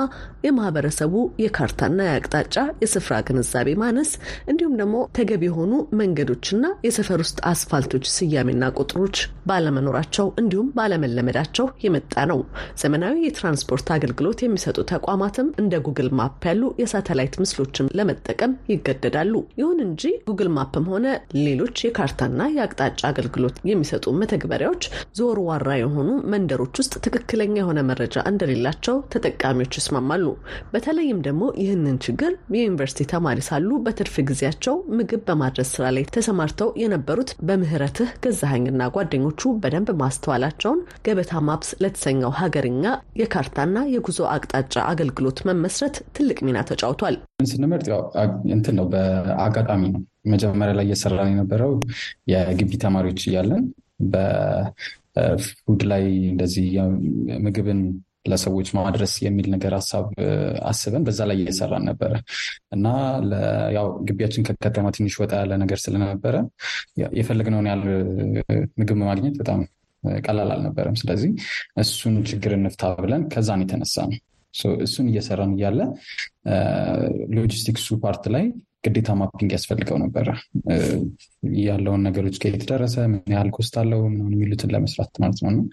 የማህበረሰቡ 0.47 1.13
የካርታና 1.43 1.99
የአቅጣጫ 2.07 2.55
የስፍራ 2.83 3.21
ግንዛቤ 3.27 3.75
ማነስ 3.83 4.13
እንዲሁም 4.49 4.79
ደግሞ 4.81 4.95
ተገቢ 5.17 5.43
የሆኑ 5.49 5.71
መንገዶችና 5.99 6.49
የሰፈር 6.87 7.21
ውስጥ 7.25 7.39
አስፋልቶች 7.51 8.07
ስያሜና 8.15 8.63
ቁጥሮች 8.95 9.17
ባለመኖራቸው 9.49 10.27
እንዲሁም 10.39 10.67
ባለመለመዳቸው 10.77 11.65
የመጣ 11.83 12.13
ነው። 12.31 12.39
ዘመናዊ 12.81 13.15
የትራንስፖርት 13.23 13.87
አገልግሎት 13.95 14.39
የሚሰጡ 14.43 14.77
ተቋማትም 14.91 15.47
እንደ 15.61 15.73
ጉግል 15.85 16.09
ማፕ 16.19 16.43
ያሉ 16.49 16.63
የሳተላይት 16.81 17.35
ምስሎችን 17.43 17.89
ለመጠቀም 17.99 18.51
ይገደዳሉ። 18.71 19.31
ይሁን 19.61 19.79
እንጂ 19.85 20.03
ጉግል 20.27 20.49
ማፕም 20.57 20.85
ሆነ 20.93 21.07
ሌሎች 21.39 21.83
የካርታና 21.85 22.41
የአቅጣጫ 22.55 23.01
አገልግሎት 23.11 23.57
የሚሰጡ 23.71 24.13
መተግበሪያዎች 24.21 24.83
ዘወርዋራ 25.19 25.69
የሆኑ 25.81 26.09
መንደሮች 26.33 26.75
ውስጥ 26.81 26.93
ትክክለኛ 27.07 27.55
የሆነ 27.61 27.79
መረጃ 27.89 28.01
እንደሌላቸው 28.31 28.97
ተጠቃሚዎች 29.13 29.73
ይስማማሉ። 29.79 30.25
በተለይም 30.73 31.23
ደግሞ 31.27 31.43
ይህንን 31.61 31.97
ችግር 32.05 32.31
የዩኒቨርሲቲ 32.57 33.09
ተማሪ 33.13 33.39
ሳሉ 33.49 33.71
በትርፍ 33.85 34.15
ጊዜያቸው 34.29 34.77
ምግብ 34.97 35.23
በማድረስ 35.27 35.71
ስራ 35.75 35.85
ላይ 35.95 36.05
ተሰማርተው 36.15 36.71
የነበሩት 36.83 37.29
በምህረትህ 37.47 38.09
ገዛኸኝና 38.23 38.82
ጓደኞቹ 38.93 39.51
በደንብ 39.61 39.89
ማስተዋላቸውን 40.01 40.79
ገበታ 41.05 41.41
ማፕስ 41.47 41.69
ለተሰኘው 41.83 42.31
ሀገርኛ 42.39 42.85
የካርታና 43.21 43.77
የጉዞ 43.93 44.19
አቅጣጫ 44.33 44.75
አገልግሎት 44.91 45.39
መመስረት 45.49 45.97
ትልቅ 46.15 46.39
ሚና 46.47 46.59
ተጫውቷል። 46.69 47.17
ስንመርጥ 47.51 47.87
እንትን 48.55 48.75
ነው፣ 48.79 48.87
በአጋጣሚ 48.93 49.83
ነው። 49.93 50.01
መጀመሪያ 50.31 50.73
ላይ 50.77 50.85
እየሰራን 50.87 51.31
የነበረው 51.31 51.71
የግቢ 52.31 52.71
ተማሪዎች 52.83 53.21
እያለን 53.29 53.63
በፉድ 54.13 55.81
ላይ 55.91 56.03
እንደዚህ 56.31 56.67
ምግብን 57.45 57.81
ለሰዎች 58.25 58.67
ማድረስ 58.77 59.13
የሚል 59.23 59.47
ነገር 59.53 59.73
ሀሳብ 59.77 60.05
አስበን 60.69 61.05
በዛ 61.07 61.21
ላይ 61.29 61.37
እየሰራን 61.39 61.85
ነበረ 61.89 62.11
እና 62.75 62.85
ያው 63.75 63.87
ግቢያችን 64.07 64.45
ከከተማ 64.47 64.89
ትንሽ 64.97 65.15
ወጣ 65.21 65.33
ያለ 65.41 65.53
ነገር 65.63 65.79
ስለነበረ 65.83 66.35
የፈለግነውን 67.17 67.69
ያህል 67.69 67.83
ምግብ 68.79 68.99
ማግኘት 69.03 69.35
በጣም 69.41 69.61
ቀላል 70.23 70.49
አልነበረም። 70.53 70.95
ስለዚህ 71.01 71.31
እሱን 71.81 72.15
ችግር 72.29 72.53
እንፍታ 72.57 72.91
ብለን 73.01 73.23
ከዛን 73.33 73.63
የተነሳ 73.63 73.95
ነው 74.07 74.19
እሱን 74.85 75.07
እየሰራን 75.11 75.53
እያለ 75.55 75.79
logistics 77.37 77.95
ኡ 78.03 78.11
part 78.11 78.25
ላይ 78.35 78.45
ግዴታ 78.83 79.09
mapping 79.19 79.51
ያስፈልገው 79.55 79.97
ነበረ። 80.03 80.27
ያለውን 81.63 82.01
ነገሮች 82.07 82.35
ከየት 82.41 82.63
ደረሰ፣ 82.71 82.95
ምን 83.11 83.33
ያህል 83.33 83.49
cost 83.55 83.75
አለው 83.81 84.01
ምናምን 84.07 84.33
የሚሉትን 84.35 84.73
ለመስራት 84.73 85.13
ማለት 85.23 85.39
ነው። 85.47 85.63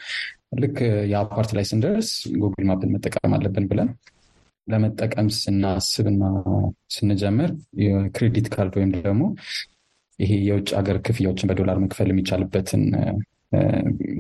ልክ 0.61 0.77
ያ 1.11 1.28
part 1.28 1.51
ላይ 1.57 1.65
ስንደርስ 1.71 2.11
Google 2.41 2.65
Map 2.71 2.84
ን 2.84 2.93
መጠቀም 2.95 3.35
አለብን 3.37 3.67
ብለን 3.71 3.91
ለመጠቀም 4.69 5.29
ስናስብና 5.37 6.23
ስንጀምር 6.95 7.51
የ 7.85 8.01
credit 8.01 8.49
card 8.53 8.75
ወይም 8.79 8.91
ደግሞ 8.99 9.23
ይሄ 10.19 10.33
የውጭ 10.49 10.69
ሀገር 10.79 10.97
ክፍያዎችን 11.07 11.49
በዶላር 11.51 11.79
መክፈል 11.85 12.09
የሚቻልበትን 12.13 12.83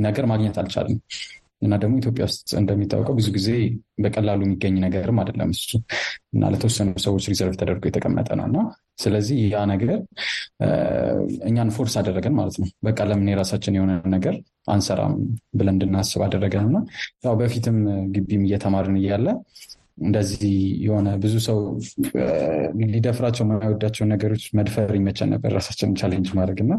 ነገር 0.04 0.24
ማግኘት 0.30 0.56
አልቻለም። 0.60 0.98
እና 1.62 1.74
ደግሞ 1.76 1.94
ኢትዮጵያ 2.00 2.24
ውስጥ 2.28 2.48
እንደሚታወቀው 2.60 3.14
ብዙ 3.18 3.28
ጊዜ 3.34 3.48
በቀላሉ 3.98 4.40
የሚገኝ 4.46 4.76
ነገርም 4.84 5.18
አይደለም 5.22 5.50
እሱ 5.54 5.70
እና 6.32 6.50
ለተወሰኑ 6.52 6.92
ሰዎች 7.04 7.24
reserve 7.30 7.54
ተደርጎ 7.60 7.84
የተቀመጠ 7.88 8.28
ነው 8.38 8.46
እና 8.50 8.58
ስለዚህ 8.98 9.38
ያ 9.52 9.60
ነገር 9.72 9.92
እኛን 11.48 11.70
force 11.76 11.94
አደረገን 12.00 12.34
ማለት 12.38 12.56
ነው። 12.62 12.68
በቃ 12.86 12.98
ለምን 13.10 13.30
የራሳችን 13.32 13.76
የሆነ 13.78 13.92
ነገር 14.14 14.36
አንሰራም 14.68 15.14
ብለን 15.54 15.74
እንድናስብ 15.76 16.22
አደረገን 16.26 16.66
እና 16.70 16.78
ያው 17.24 17.36
በፊትም 17.40 17.78
ግቢም 18.14 18.44
እየተማርን 18.48 18.98
እያለ 19.00 19.26
እንደዚህ 19.98 20.52
የሆነ 20.84 21.08
ብዙ 21.22 21.34
ሰው 21.46 21.58
ሊደፍራቸው 22.92 23.42
የማይወዳቸውን 23.44 24.10
ነገሮች 24.12 24.44
መድፈር 24.58 24.90
ይመቸን 24.98 25.30
ነበር፣ 25.34 25.50
ራሳችንን 25.56 25.96
challenge 26.00 26.28
ማድረግ 26.38 26.58
እና 26.64 26.72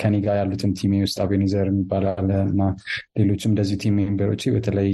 ከኔ 0.00 0.14
ጋር 0.24 0.36
ያሉትን 0.40 0.72
team 0.78 0.92
ኤ 0.92 1.02
ውስጥ 1.04 1.18
አቤኒዘር 1.24 1.66
የሚባል 1.70 2.06
አለ 2.14 2.30
እና 2.46 2.62
ሌሎችም 3.18 3.52
እንደዚህ 3.52 3.78
team 3.84 3.96
member 4.00 4.26
ኦች 4.26 4.44
በተለይ 4.56 4.90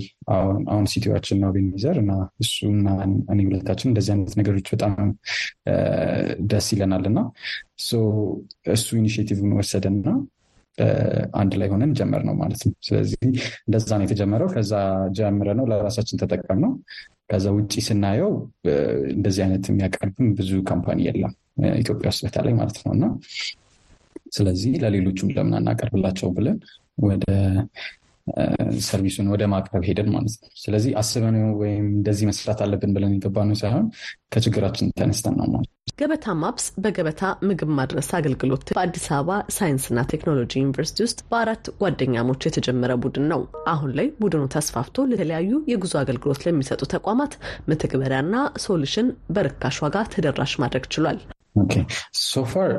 አሁን 0.68 0.86
CTO 0.92 1.07
ዋችን 1.07 1.40
ነው 1.42 1.48
አቤኒዘር 1.50 1.96
እና 2.02 2.12
እሱ 2.44 2.58
እና 2.74 2.88
እኔ 3.32 3.38
ሁለታችን 3.48 3.90
እንደዚህ 3.92 4.12
አይነት 4.16 4.34
ነገሮች 4.40 4.68
በጣም 4.74 4.94
ደስ 6.50 6.68
ይለናል 6.74 7.06
እና 7.10 7.20
እሱ 8.74 8.88
initiative 8.98 9.46
ን 9.46 9.56
ወሰደና 9.58 10.06
አንድ 11.38 11.52
ላይ 11.60 11.68
ሆነን 11.72 11.92
ጀመርነው 11.98 12.34
ማለት 12.40 12.60
ነው። 12.66 12.74
ስለዚህ 12.86 13.18
እንደዛ 13.66 13.90
ነው 13.98 14.04
የተጀመረው። 14.06 14.48
ከዛ 14.54 14.72
ጀምረ 15.18 15.48
ነው 15.58 15.66
ለራሳችን 15.70 16.20
ተጠቀምነው። 16.22 16.72
ከዛ 17.30 17.46
ውጭ 17.56 17.74
ስናየው 17.86 18.30
እንደዚህ 19.12 19.42
አይነት 19.44 19.64
የሚያቀርብም 19.70 20.28
ብዙ 20.38 20.52
company 20.70 21.00
የለም 21.08 21.34
ኢትዮጵያ 21.78 22.08
ውስጥ 22.12 22.22
በተለይ 22.26 22.54
ማለት 22.58 22.78
ነው 22.84 22.92
እና 22.96 23.04
ስለዚህ 24.32 24.72
ለሌሎቹም 24.82 25.30
ለምን 25.36 25.54
አናቀርብላቸው 25.58 26.28
ብለን 26.36 26.58
ወደ 27.02 27.24
ሰርቪሱን 28.84 29.28
ወደ 29.32 29.42
ማቅረብ 29.52 29.84
ሄደን 29.88 30.08
ማለት 30.14 30.34
ነው። 30.40 30.50
ስለዚህ 30.62 30.92
አስበን 31.00 31.36
ወይም 31.60 31.86
እንደዚህ 31.92 32.26
መስራት 32.30 32.60
አለብን 32.64 32.92
ብለን 32.96 33.14
የገባነው 33.16 33.56
ሳይሆን 33.62 33.86
ከችግራችን 34.32 34.92
ተነስተን 35.00 35.34
ነው 35.40 35.48
ማለት 35.54 35.70
ገበታ 36.00 36.34
ማፕስ 36.40 36.66
በገበታ 36.82 37.22
ምግብ 37.48 37.70
ማድረስ 37.78 38.08
አገልግሎት 38.18 38.62
በአዲስ 38.70 39.06
አበባ 39.16 39.34
ሳይንስና 39.56 40.04
ቴክኖሎጂ 40.12 40.52
ዩኒቨርሲቲ 40.60 40.98
ውስጥ 41.06 41.18
በአራት 41.30 41.66
ጓደኛሞች 41.80 42.46
የተጀመረ 42.46 42.92
ቡድን 43.02 43.26
ነው። 43.32 43.42
አሁን 43.72 43.90
ላይ 43.98 44.08
ቡድኑ 44.22 44.44
ተስፋፍቶ 44.54 45.06
ለተለያዩ 45.10 45.50
የጉዞ 45.72 45.94
አገልግሎት 46.02 46.40
ለሚሰጡ 46.46 46.82
ተቋማት 46.94 47.34
መተግበሪያና 47.70 48.34
solution 48.66 49.08
በርካሽ 49.36 49.78
ዋጋ 49.86 50.06
ተደራሽ 50.14 50.54
ማድረግ 50.64 50.86
ችሏል። 50.94 51.20
so 52.24 52.43
far 52.43 52.70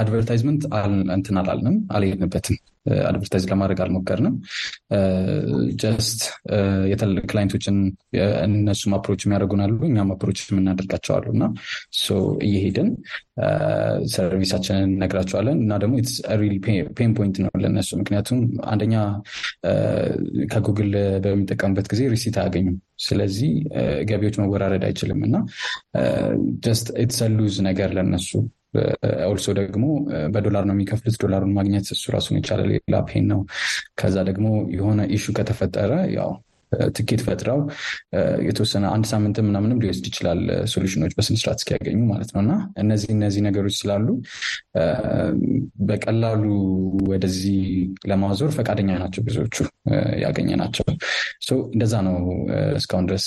advertisement 0.00 0.62
እንትን 1.16 1.38
አላልንም፣ 1.40 1.76
አልሄድንበትም። 1.96 2.58
advertise 3.06 3.44
ለማድረግ 3.50 3.78
አልሞከርንም። 3.84 4.34
just 5.82 6.20
client 7.30 7.53
ኦችን 7.53 7.76
እነሱም 8.46 8.94
approach 8.96 9.20
የሚያደርጉን 9.24 9.67
አሉ 9.67 9.78
እኛም 9.88 10.12
approach 10.14 10.38
የምናደርጋቸው 10.44 11.14
አሉ 11.16 11.26
እና 11.34 11.44
እየሄድን 12.42 12.88
service 14.12 14.48
አችንን 14.48 14.90
እነግራቸዋለን 14.90 15.58
እና 15.64 15.76
ደግሞ 15.76 15.94
pain 16.96 17.12
point 17.18 17.36
ነው 17.44 17.52
ለነሱ። 17.62 17.90
ምክንያቱም 18.00 18.40
አንደኛ 18.66 18.94
ከጉግል 20.52 20.92
በሚጠቀሙበት 21.24 21.88
ጊዜ 21.92 22.02
receipt 22.14 22.38
አያገኙም። 22.42 22.76
ስለዚህ 23.00 23.52
ገቢዎች 24.10 24.36
መወራረድ 24.40 24.84
አይችልም 24.88 25.20
እና 25.28 25.36
just 26.64 26.88
it's 27.02 27.20
lose 27.36 27.56
ነገር 27.68 27.90
ለነሱ 27.98 28.30
also 29.28 29.46
ደግሞ 29.58 29.84
በዶላር 30.32 30.64
ነው 30.68 30.74
የሚከፍሉት። 30.76 31.16
ዶላሩን 31.22 31.52
ማግኘት 31.56 31.86
እሱ 31.94 32.04
ራሱን 32.14 32.36
የቻለ 32.38 32.62
ሌላ 32.70 33.00
pain 33.08 33.26
ነው። 33.32 33.40
ከዛ 33.98 34.16
ደግሞ 34.28 34.46
የሆነ 34.74 35.00
issue 35.16 35.26
ከተፈጠረ 35.38 35.92
ያው 36.16 36.30
ትኬት 36.96 37.22
ፈጥረው 37.26 37.60
የተወሰነ 38.48 38.84
አንድ 38.94 39.06
ሳምንት 39.10 39.38
ምናምንም 39.46 39.80
ሊወስድ 39.82 40.06
ይችላል 40.10 40.40
solution 40.72 41.00
ኦች 41.00 41.14
በስነስርዓት 41.18 41.58
እስኪያገኙ 41.60 42.00
ማለት 42.10 42.30
ነው 42.34 42.40
እና 42.44 42.52
እነዚህ 42.82 43.10
እነዚህ 43.16 43.42
ነገሮች 43.48 43.76
ስላሉ 43.80 44.06
በቀላሉ 45.88 46.44
ወደዚህ 47.10 47.58
ለማዞር 48.10 48.50
ፈቃደኛ 48.58 48.90
ናቸው 49.02 49.22
ብዙዎቹ 49.26 49.56
ያገኘናቸው። 50.22 50.84
እንደዛ 51.70 51.94
ነው 52.06 52.16
እስካሁን 52.78 53.06
ድረስ 53.10 53.26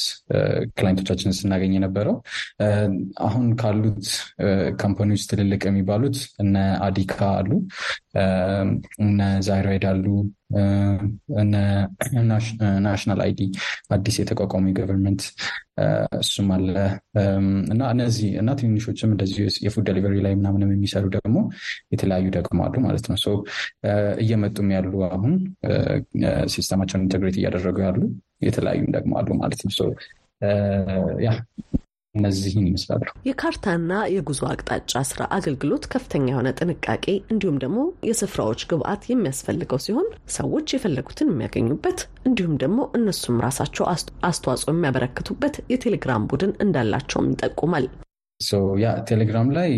client 0.77 0.98
ኦቻችንን 0.98 1.37
ስናገኝ 1.39 1.73
የነበረው። 1.77 2.15
አሁን 3.25 3.47
ካሉት 3.61 4.05
company 4.81 5.08
ዎች 5.08 5.23
ትልልቅ 5.31 5.61
የሚባሉት 5.67 6.17
እነ 6.43 6.55
አዲካ 6.87 7.17
አሉ፣ 7.39 7.51
እነ 9.03 9.19
ZayRide 9.47 9.85
አሉ 9.91 10.05
National 12.85 13.21
ID 13.25 13.39
አዲስ 13.93 14.15
የተቋቋሙ 14.21 14.63
የ 14.69 14.78
government 14.78 15.21
እሱም 16.19 16.49
አለ 16.55 16.75
እና 17.73 17.81
እነዚህ 17.93 18.31
እና 18.41 18.49
ትንንሾችም 18.59 19.13
እንደዚሁ 19.13 19.45
የ 19.65 19.72
food 19.72 19.85
delivery 19.89 20.17
ላይ 20.25 20.33
ምናምንም 20.39 20.73
የሚሰሩ 20.75 21.05
ደግሞ 21.17 21.37
የተለያዩ 21.93 22.27
ደግሞ 22.37 22.59
አሉ 22.65 22.75
ማለት 22.85 23.07
ነው። 23.11 23.37
እየመጡም 24.23 24.69
ያሉ 24.75 24.93
አሁን 25.09 25.33
ሲስተማቸውን 26.53 27.05
integrate 27.05 27.37
እያደረጉ 27.41 27.77
ያሉ 27.87 28.01
የተለያዩም 28.47 28.91
ደግሞ 28.97 29.13
አሉ 29.21 29.29
ማለት 29.41 29.61
ነው። 29.65 29.91
ያ 31.25 31.31
እነዚህን 32.15 32.65
ይመስላሉ። 32.65 33.05
የካርታና 33.27 33.93
የጉዞ 34.13 34.41
አቅጣጫ 34.49 35.01
ስራ 35.09 35.21
አገልግሎት 35.37 35.85
ከፍተኛ 35.93 36.25
የሆነ 36.31 36.49
ጥንቃቄ 36.59 37.05
እንዲሁም 37.27 37.57
ደግሞ 37.63 37.79
የስፍራዎች 38.09 38.61
ግብአት 38.71 39.03
የሚያስፈልገው 39.09 39.81
ሲሆን 39.85 40.07
ሰዎች 40.35 40.75
የፈለጉትን 40.75 41.31
የሚያገኙበት 41.31 41.99
እንዲሁም 42.27 42.55
ደግሞ 42.63 42.79
እነሱም 42.99 43.43
ራሳቸው 43.45 43.85
አስተዋጽኦ 44.29 44.71
የሚያበረክቱበት 44.73 45.57
የቴሌግራም 45.73 46.27
ቡድን 46.31 46.53
እንዳላቸውም 46.65 47.31
ይጠቁማል። 47.33 47.87
ያ 48.81 48.89
ቴሌግራም 49.09 49.47
ላይ 49.57 49.71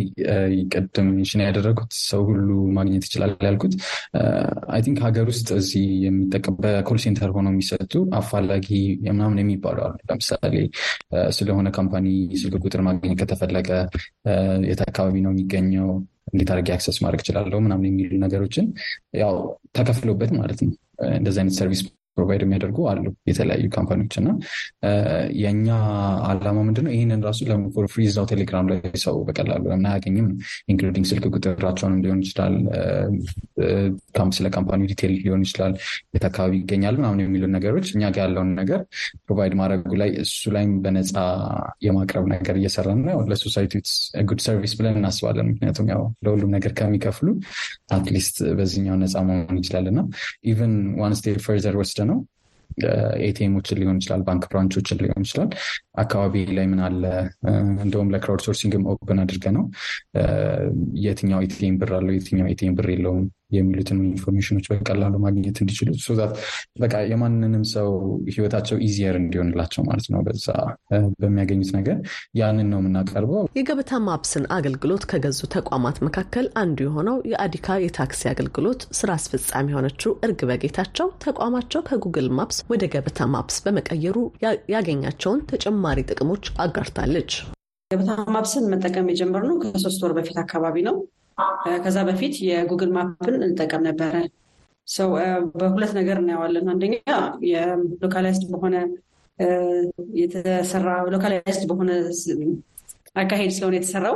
ቅድም 0.73 1.09
ሽን 1.29 1.41
ያደረጉት 1.45 1.91
ሰው 2.01 2.21
ሁሉ 2.29 2.47
ማግኘት 2.77 3.03
ይችላል 3.07 3.31
ያልኩት 3.47 3.73
I 4.75 4.81
think 4.85 4.99
ሀገር 5.05 5.25
ውስጥ 5.31 5.47
እዚህ 5.59 5.85
የሚጠቀም 6.05 6.57
በ 6.63 6.75
call 6.75 6.99
center 7.05 7.31
ሆነው 7.35 7.53
የሚሰጡ 7.53 7.93
አፋላጊ 8.19 8.67
ምናምን 9.09 9.41
የሚባሉ 9.43 9.77
አሉ። 9.85 9.95
ለምሳሌ 10.09 10.55
ስለሆነ 11.31 11.67
company 11.77 12.07
ስልክ 12.41 12.63
ቁጥር 12.65 12.83
ማግኘት 12.87 13.17
ከተፈለገ 13.21 13.69
የት 14.69 14.81
አካባቢ 14.87 15.15
ነው 15.25 15.33
የሚገኘው፣ 15.33 15.89
እንዴት 16.31 16.49
አድርጌ 16.53 16.69
access 16.75 16.97
ማድረግ 17.03 17.21
እችላለሁ? 17.23 17.57
ምናምን 17.65 17.85
የሚሉ 17.89 18.11
ነገሮችን 18.23 18.65
ያው 19.21 19.35
ተከፍሎበት 19.77 20.31
ማለት 20.39 20.61
ነው። 20.65 20.73
እንደዚህ 21.15 21.39
አይነት 21.41 21.55
service 21.59 21.81
provide 22.17 22.41
የሚያደርጉ 22.45 22.77
አሉ 22.91 22.99
የተለያዩ 23.29 23.65
ካምፓኒዎች 23.75 24.15
እና 24.21 24.29
የእኛ 25.41 25.67
አላማ 26.29 26.57
ምንድነው? 26.67 26.91
ይህንን 26.95 27.21
ራሱ 27.27 27.39
ለ 27.49 27.64
for 27.64 27.85
free 27.93 28.03
እዛው 28.09 28.25
ቴሌግራም 28.31 28.67
ላይ 28.71 28.79
ሰው 29.03 29.15
በቀላሉ 29.27 29.63
ለምን 29.71 29.87
አያገኝም? 29.91 30.27
including 30.71 31.07
ስልክ 31.11 31.25
ቁጥራቸውንም 31.35 31.99
ሊሆን 32.05 32.21
ይችላል፣ 32.25 32.55
ስለ 34.35 34.47
company 34.55 34.81
detail 34.89 35.13
ሊሆን 35.23 35.41
ይችላል፣ 35.45 35.73
የት 36.15 36.25
አካባቢ 36.29 36.53
ይገኛል 36.61 36.95
ምናምን 36.99 37.19
የሚሉ 37.23 37.43
ነገሮች 37.55 37.87
እኛ 37.95 38.03
ጋር 38.09 38.23
ያለውን 38.25 38.51
ነገር 38.59 38.79
provide 39.25 39.53
ማድረጉ 39.59 39.91
ላይ 40.01 40.09
እሱ 40.23 40.51
ላይም 40.55 40.71
በነፃ 40.83 41.13
የማቅረብ 41.85 42.25
ነገር 42.33 42.55
እየሰራ 42.61 42.87
ነው። 43.01 43.19
ለ 43.31 43.41
society 43.41 43.73
good 44.25 44.41
service 44.45 44.73
ብለን 44.79 44.97
እናስባለን። 45.01 45.47
ምክንያቱም 45.51 45.87
ያው 45.93 46.03
ለሁሉም 46.25 46.51
ነገር 46.55 46.71
ከሚከፍሉ 46.79 47.27
at 47.95 48.07
least 48.07 48.37
በዚህኛው 48.57 48.97
ነፃ 49.01 49.15
መሆን 49.29 49.59
ይችላል 49.61 49.87
እና 49.91 49.99
even 50.51 50.73
one 51.01 51.15
step 51.19 51.39
further 51.45 51.77
ወስደነው። 51.81 52.19
ኤቲኤሞችን 53.27 53.79
ሊሆን 53.81 53.97
ይችላል፣ 53.97 54.21
ባንክ 54.21 54.43
ብራንቾችን 54.51 55.01
ሊሆን 55.03 55.23
ይችላል። 55.23 55.49
አካባቢ 55.95 56.43
ላይ 56.57 56.65
ምን 56.71 56.81
አለ? 56.87 57.03
እንደውም 57.85 58.11
ለ 58.13 58.41
crowdsourcing 58.47 58.83
ም 58.93 59.21
open 59.23 59.45
አድርገነው 59.57 59.63
የትኛው 61.05 61.41
ኤቲኤም 61.45 61.77
ብር 61.81 61.93
አለው? 61.99 62.13
የትኛው 62.17 62.47
ኤቲኤም 62.53 62.75
ብር 62.75 62.89
የለውም 62.93 63.23
የሚሉትን 63.51 63.99
ኢንፎርሜሽኖች 64.07 64.65
በቀላሉ 64.71 65.15
ማግኘት 65.25 65.57
እንዲችሉ 65.61 65.89
that 66.19 66.33
በቃ 66.81 66.93
የማንንም 67.11 67.63
ሰው 67.73 67.89
ህይወታቸው 68.31 68.77
easier 68.85 69.15
እንዲሆንላቸው 69.21 69.83
ማለት 69.87 70.07
ነው። 70.13 70.21
በዛ 70.27 70.47
በሚያገኙት 71.19 71.71
ነገር 71.77 71.97
ያንን 72.39 72.69
ነው 72.73 72.79
የምናቀርበው። 72.81 73.43
የገበታ 73.59 73.99
ማፕስን 74.07 74.45
አገልግሎት 74.57 75.05
ከገዙ 75.11 75.41
ተቋማት 75.55 75.97
መካከል 76.07 76.47
አንዱ 76.61 76.79
የሆነው 76.85 77.17
የአዲካ 77.31 77.77
የታክሲ 77.85 78.23
አገልግሎት 78.31 78.81
ስራ 78.99 79.09
አስፈጻሚ 79.17 79.73
የሆነችው 79.73 80.13
እርግበ 80.27 80.51
ጌታቸው 80.63 81.09
ተቋማቸው 81.25 81.83
ከጉግል 81.89 82.29
ማፕስ 82.37 82.59
ወደ 82.71 82.83
ገበታ 82.95 83.27
ማፕስ 83.33 83.57
በመቀየሩ 83.65 84.17
ያገኛቸውን 84.75 85.43
ተጨማሪ 85.51 85.99
ጥቅሞች 86.11 86.45
አጋርታለች። 86.65 87.31
ገበታ 87.91 88.11
ማፕስን 88.33 88.69
መጠቀም 88.71 89.09
የጀመርነው 89.11 89.57
ከሶስት 89.63 90.01
ወር 90.03 90.13
በፊት 90.15 90.37
አካባቢ 90.41 90.77
ነው። 90.87 90.95
ከዛ 91.83 91.97
በፊት 92.07 92.33
የጉግል 92.47 92.89
ማፕን 92.95 93.35
እንጠቀም 93.41 93.81
ነበረ። 93.87 94.13
ሰው 94.87 95.09
በሁለት 95.55 95.91
ነገር 95.97 96.17
እናየዋለን። 96.21 96.67
አንደኛ 96.73 96.93
የ 97.49 97.66
localized 97.66 98.43
በሆነ 98.51 98.75
የተሰራ 100.19 100.89
localized 101.13 101.63
በሆነ 101.71 101.89
አካሄድ 103.15 103.51
ስለሆነ 103.55 103.75
የተሰራው 103.77 104.15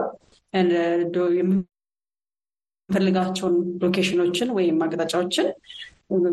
የምንፈልጋቸውን 1.40 3.58
ሎኬሽኖችን 3.84 4.50
ወይም 4.58 4.80
አቅጣጫዎችን 4.86 5.48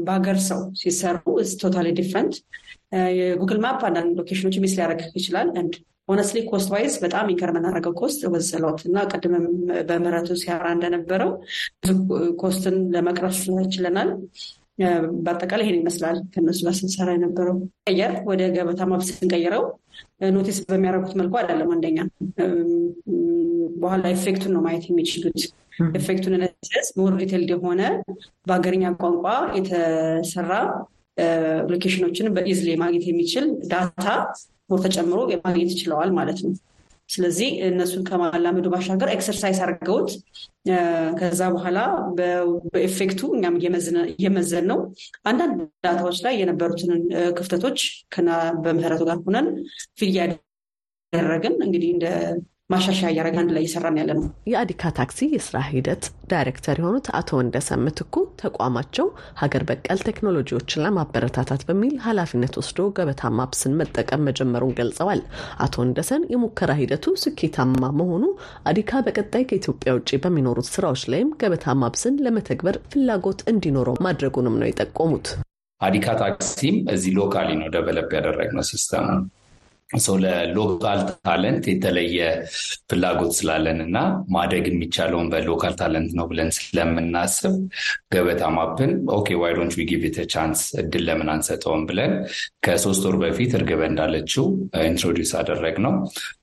በሀገር 0.05 0.38
ሰው 0.46 0.61
ሲሰሩ 0.81 1.16
totally 1.62 1.88
different። 1.98 2.35
የጉግል 3.18 3.59
ማፕ 3.64 3.83
አንዳንድ 3.88 4.12
ሎኬሽኖች 4.20 4.57
miss 4.62 4.74
ሊያደርግ 4.79 5.03
ይችላል። 5.18 5.49
honestly 6.09 6.40
cost 6.50 6.68
wise 6.74 6.94
በጣም 7.03 7.31
የምናደርገው 7.33 7.95
cost 8.00 8.20
was 8.33 8.53
a 8.53 8.60
lot 8.60 8.81
እና 8.88 8.99
ቅድምም 9.12 9.47
በምህረቱ 9.88 10.29
ሲያወራ 10.42 10.66
እንደነበረው 10.77 11.31
ብዙ 11.81 11.92
ኮስትን 12.42 12.77
ለመቅረፍ 12.95 13.38
ችለናል። 13.75 14.11
በአጠቃላይ 15.25 15.64
ይሄን 15.64 15.79
ይመስላል 15.79 16.16
ከነሱ 16.33 16.59
ጋር 16.64 16.75
ስንሰራ 16.79 17.11
የነበረው 17.14 17.57
ቀየር 17.87 18.12
ወደ 18.29 18.42
ገበታ 18.57 18.88
ማፕስ 18.90 19.11
ስንቀይረው 19.14 19.62
notice 20.35 20.59
በሚያደርጉት 20.66 21.14
መልኩ 21.21 21.35
አይደለም። 21.40 21.71
አንደኛ 21.75 21.99
በኋላ 23.77 24.03
ኤፌክቱን 24.14 24.53
ነው 24.57 24.62
ማየት 24.66 24.85
የሚችሉት። 24.90 25.40
ኤፌክቱን 25.99 26.35
ነስ 26.42 26.88
more 26.98 27.14
detailed 27.20 27.50
የሆነ 27.55 27.81
በሀገርኛ 28.47 28.85
ቋንቋ 29.01 29.25
የተሰራ 29.59 30.53
ሎኬሽኖችን 31.71 32.27
በ 32.37 32.45
easily 32.45 32.70
ማግኘት 32.83 33.05
የሚችል 33.11 33.45
ዳታ 33.71 34.07
more 34.70 34.81
ተጨምሮ 34.85 35.18
ማግኘት 35.44 35.70
ይችለዋል 35.74 36.11
ማለት 36.18 36.40
ነው። 36.44 36.55
ስለዚህ 37.09 37.48
እነሱን 37.66 38.02
ከማላመዱ 38.07 38.66
ባሻገር 38.72 39.09
exercise 39.12 39.59
አድርገውት 39.64 40.09
ከዛ 41.20 41.40
በኋላ 41.55 41.79
በኤፌክቱ 42.18 43.20
እኛም 43.37 43.57
እየመዘን 44.14 44.66
ነው 44.70 44.79
አንዳንድ 45.31 45.55
ዳታዎች 45.87 46.18
ላይ 46.26 46.35
የነበሩትን 46.40 46.90
ክፍተቶች 47.38 47.79
ከና 48.14 48.31
በምህረቱ 48.64 49.02
ጋር 49.09 49.20
ሆነን 49.26 49.48
ፊል 49.98 50.11
እያደረግን 50.12 51.55
እንግዲህ 51.66 51.90
እንደ 51.94 52.07
ማሻሻያ 52.70 53.09
እያደረግን 53.11 53.40
አንድ 53.40 53.50
ላይ 53.55 53.62
እየሰራን 53.62 53.98
ያለ 54.00 54.11
ነው። 54.16 54.22
የአዲካ 54.50 54.90
ታክሲ 54.96 55.26
የስራ 55.33 55.57
ሂደት 55.68 56.05
ዳይሬክተር 56.31 56.76
የሆኑት 56.81 57.09
አቶ 57.18 57.29
ወንደሰን 57.38 57.83
ምትኩ 57.85 58.14
ተቋማቸው 58.40 59.07
ሀገር 59.40 59.62
በቀል 59.68 60.00
ቴክኖሎጂዎችን 60.09 60.83
ለማበረታታት 60.87 61.62
በሚል 61.68 61.94
ኃላፊነት 62.07 62.57
ወስዶ 62.61 62.88
ገበታ 62.96 63.31
ማፕስን 63.38 63.76
መጠቀም 63.81 64.26
መጀመሩን 64.29 64.74
ገልጸዋል። 64.81 65.22
አቶ 65.64 65.74
ወንደሰን 65.83 66.26
የሙከራ 66.33 66.74
ሂደቱ 66.81 67.14
ስኬታማ 67.24 67.92
መሆኑ 68.00 68.24
አዲካ 68.70 69.02
በቀጣይ 69.07 69.46
ከኢትዮጵያ 69.48 69.94
ውጭ 69.98 70.11
በሚኖሩት 70.24 70.70
ስራዎች 70.74 71.05
ላይም 71.12 71.33
ገበታ 71.42 71.76
ማፕስን 71.83 72.20
ለመተግበር 72.26 72.79
ፍላጎት 72.92 73.42
እንዲኖረው 73.52 73.98
ማድረጉንም 74.07 74.59
ነው 74.61 74.68
የጠቆሙት። 74.70 75.29
አዲካ 75.81 76.09
ታክሲም 76.20 76.76
እዚህ 76.92 77.14
locally 77.16 77.48
ነው 77.59 77.70
develop 77.74 78.11
ያደረግነው 78.16 78.66
ሲስተሙ 78.68 79.09
ሰው 79.90 80.14
ለ 80.22 80.45
local 80.45 81.00
talent 81.26 81.64
የተለየ 81.70 82.16
ፍላጎት 82.90 83.33
ስላለን 83.37 83.79
እና 83.85 83.99
ማደግ 84.35 84.64
የሚቻለውን 84.70 85.29
በ 85.33 85.44
local 85.44 85.74
talent 85.81 86.12
ነው 86.18 86.27
ብለን 86.31 86.51
ስለምናስብ 86.57 87.55
ገበታ 88.14 88.51
ማፕን 88.57 88.92
okay 89.16 89.38
why 89.42 89.55
don't 89.59 89.74
give 89.83 90.02
it 90.09 90.18
chance 90.35 90.62
እድል 90.83 91.05
ለምን 91.09 91.31
አንሰጠውም 91.35 91.85
ብለን 91.90 92.14
ከሶስት 92.66 93.05
ወር 93.09 93.18
በፊት 93.22 93.55
እርግበ 93.59 93.83
እንዳለችው 93.90 94.46
introduce 94.85 95.33
አደረግነው። 95.40 95.94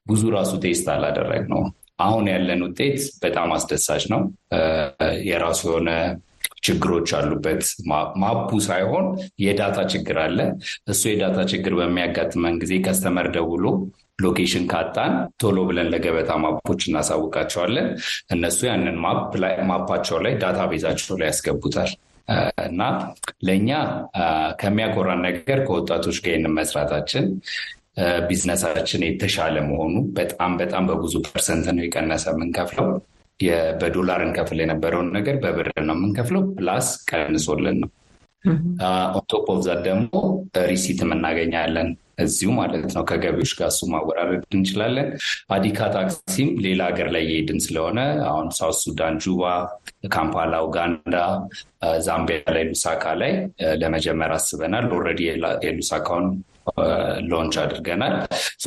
ብዙ 0.09 0.23
ራሱ 0.37 0.53
test 0.63 0.87
አላደረግነው። 0.93 1.63
አሁን 1.99 2.25
ያለን 2.31 2.61
ውጤት 2.65 2.95
በጣም 3.23 3.49
አስደሳች 3.55 4.05
ነው። 4.13 4.21
የራሱ 5.27 5.61
የሆነ 5.69 5.89
ችግሮች 6.65 7.09
አሉበት። 7.17 7.63
ማፑ 8.23 8.49
ሳይሆን 8.67 9.05
የዳታ 9.43 9.77
ችግር 9.93 10.17
አለ። 10.23 10.39
እሱ 10.91 11.01
የዳታ 11.11 11.39
ችግር 11.51 11.75
በሚያጋጥመን 11.79 12.57
ጊዜ 12.63 12.73
customer 12.85 13.29
ደውሎ 13.35 13.65
location 14.23 14.65
ካጣን 14.71 15.13
ቶሎ 15.41 15.59
ብለን 15.69 15.87
ለገበታ 15.93 16.31
ማፖች 16.43 16.81
እናሳውቃቸዋለን። 16.89 17.87
እነሱ 18.33 18.59
ያንን 18.69 18.97
ማፓቸው 19.69 20.17
ላይ 20.25 20.33
ዳታ 20.43 20.59
ቤዛቸው 20.71 21.17
ላይ 21.19 21.29
ያስገቡታል። 21.31 21.91
እና 22.65 22.81
ለእኛ 23.47 23.69
ከሚያኮራን 24.61 25.23
ነገር 25.25 25.59
ከወጣቶች 25.65 26.17
ጋር 26.23 26.31
ይህንን 26.33 26.53
መስራታችን 26.59 27.25
ቢዝነሳችን 28.27 29.01
የተሻለ 29.07 29.55
መሆኑ 29.67 29.95
በጣም 30.15 30.51
በጣም 30.61 30.83
በብዙ 30.89 31.15
percent 31.27 31.65
ነው 31.75 31.83
የቀነሰ 31.85 32.25
የምንከፍለው 32.33 32.87
በዶላር 33.81 34.21
እንከፍል 34.25 34.59
የነበረውን 34.63 35.09
ነገር 35.15 35.35
በብር 35.43 35.67
ነው 35.81 35.95
የምንከፍለው። 35.97 36.43
plus 36.57 36.87
ቀንሶልን 37.09 37.77
ነው። 37.83 37.91
on 39.13 39.26
top 39.26 39.45
of 39.51 39.59
that 39.65 39.81
ደግሞ 39.85 40.09
receipt 40.71 41.02
ም 41.02 41.11
እናገኛለን 41.15 41.89
እዚሁ 42.23 42.49
ማለት 42.57 42.89
ነው። 42.95 43.03
ከገቢዎች 43.09 43.51
ጋር 43.59 43.69
እሱ 43.71 43.81
ማወራረድ 43.91 44.43
እንችላለን። 44.51 45.07
አዲካ 45.49 45.87
ታክሲም 45.95 46.49
ሌላ 46.65 46.81
ሀገር 46.89 47.07
ላይ 47.15 47.23
የሄድን 47.27 47.59
ስለሆነ 47.65 47.99
አሁን 48.27 48.47
ሳውት 48.57 48.77
ሱዳን፣ 48.81 49.15
ጁባ፣ 49.23 49.43
ካምፓላ፣ 50.11 50.53
ኡጋንዳ፣ 50.67 51.15
ዛምቢያ 52.05 52.53
ላይ 52.55 52.65
ሉሳካ 52.69 53.13
ላይ 53.21 53.33
ለመጀመር 53.81 54.33
አስበናል። 54.37 54.87
already 54.97 55.21
የሉሳካውን 55.65 56.27
launch 57.31 57.55
አድርገናል። 57.61 58.15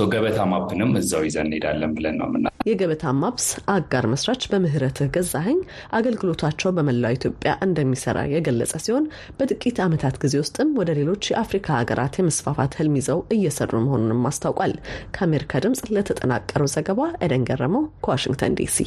ገበታ 0.09 0.41
ማፕንም 0.51 0.91
እዛው 0.99 1.23
ይዘን 1.27 1.47
እንሄዳለን 1.49 1.93
ብለን 1.97 2.17
ነው 2.21 2.29
ምና 2.35 2.47
የገበታ 2.69 3.13
ማፕስ 3.21 3.47
አጋር 3.75 4.05
መስራች 4.13 4.43
በምህረትህ 4.53 5.11
ገዛኸኝ 5.17 5.59
አገልግሎታቸው 5.99 6.73
በመላው 6.77 7.15
ኢትዮጵያ 7.17 7.53
እንደሚሰራ 7.67 8.19
የገለጸ 8.33 8.75
ሲሆን 8.85 9.07
በጥቂት 9.39 9.79
ዓመታት 9.87 10.17
ጊዜ 10.25 10.37
ውስጥም 10.43 10.71
ወደ 10.81 10.93
ሌሎች 11.01 11.31
የአፍሪካ 11.33 11.79
ሀገራት 11.79 12.17
የመስፋፋት 12.21 12.79
ህልም 12.81 12.97
ይዘው 13.01 13.21
እየሰሩ 13.37 13.83
መሆኑንም 13.87 14.29
አስታውቋል። 14.31 14.75
ከአሜሪካ 15.17 15.63
ድምፅ 15.67 15.83
ለተጠናቀረው 15.97 16.73
ዘገባ 16.77 17.01
ኤደን 17.21 17.47
ገረመው 17.51 17.85
ከዋሽንግተን 18.07 18.57
ዲሲ። 18.61 18.79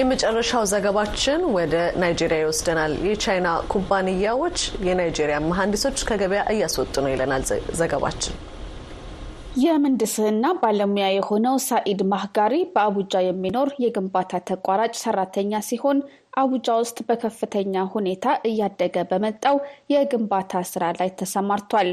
የመጨረሻው 0.00 0.62
ዘገባችን 0.70 1.40
ወደ 1.54 1.74
ናይጄሪያ 2.00 2.38
ይወስደናል። 2.42 2.92
የቻይና 3.06 3.48
ኩባንያዎች 3.72 4.58
የናይጄሪያ 4.86 5.38
መሐንዲሶች 5.46 5.98
ከገበያ 6.08 6.42
እያስወጡ 6.52 6.94
ነው 7.04 7.10
ይለናል 7.12 7.42
ዘገባችን። 7.80 8.36
የምህንድስና 9.60 10.46
ባለሙያ 10.60 11.06
የሆነው 11.10 11.56
ሳኢድ 11.64 12.00
ማህጋሪ 12.10 12.54
በአቡጃ 12.74 13.22
የሚኖር 13.24 13.68
የግንባታ 13.84 14.40
ተቋራጭ 14.50 14.92
ሰራተኛ 15.02 15.60
ሲሆን 15.68 15.98
አቡጃ 16.40 16.76
ውስጥ 16.80 16.98
በከፍተኛ 17.08 17.82
ሁኔታ 17.94 18.36
እያደገ 18.50 18.96
በመጣው 19.10 19.56
የግንባታ 19.94 20.62
ስራ 20.70 20.92
ላይ 21.00 21.10
ተሰማርቷል። 21.20 21.90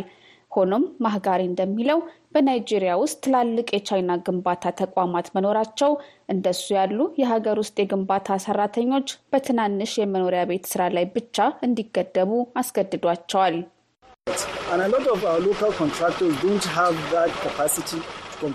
ሆኖም 0.57 0.85
ማህጋሪ 1.05 1.41
እንደሚለው 1.47 1.99
በናይጄሪያ 2.33 2.93
ውስጥ 3.01 3.17
ትላልቅ 3.25 3.67
የቻይና 3.73 4.17
ግንባታ 4.25 4.73
ተቋማት 4.81 5.27
መኖራቸው 5.35 5.91
እንደሱ 6.33 6.65
ያሉ 6.77 6.99
የሀገር 7.21 7.57
ውስጥ 7.63 7.75
የግንባታ 7.81 8.37
ሰራተኞች 8.45 9.09
በትናንሽ 9.33 9.93
የመኖሪያ 9.97 10.43
ቤት 10.51 10.67
ስራ 10.73 10.89
ላይ 10.97 11.07
ብቻ 11.15 11.37
እንዲገደቡ 11.67 12.31
አስገድዷቸዋል። 12.61 13.57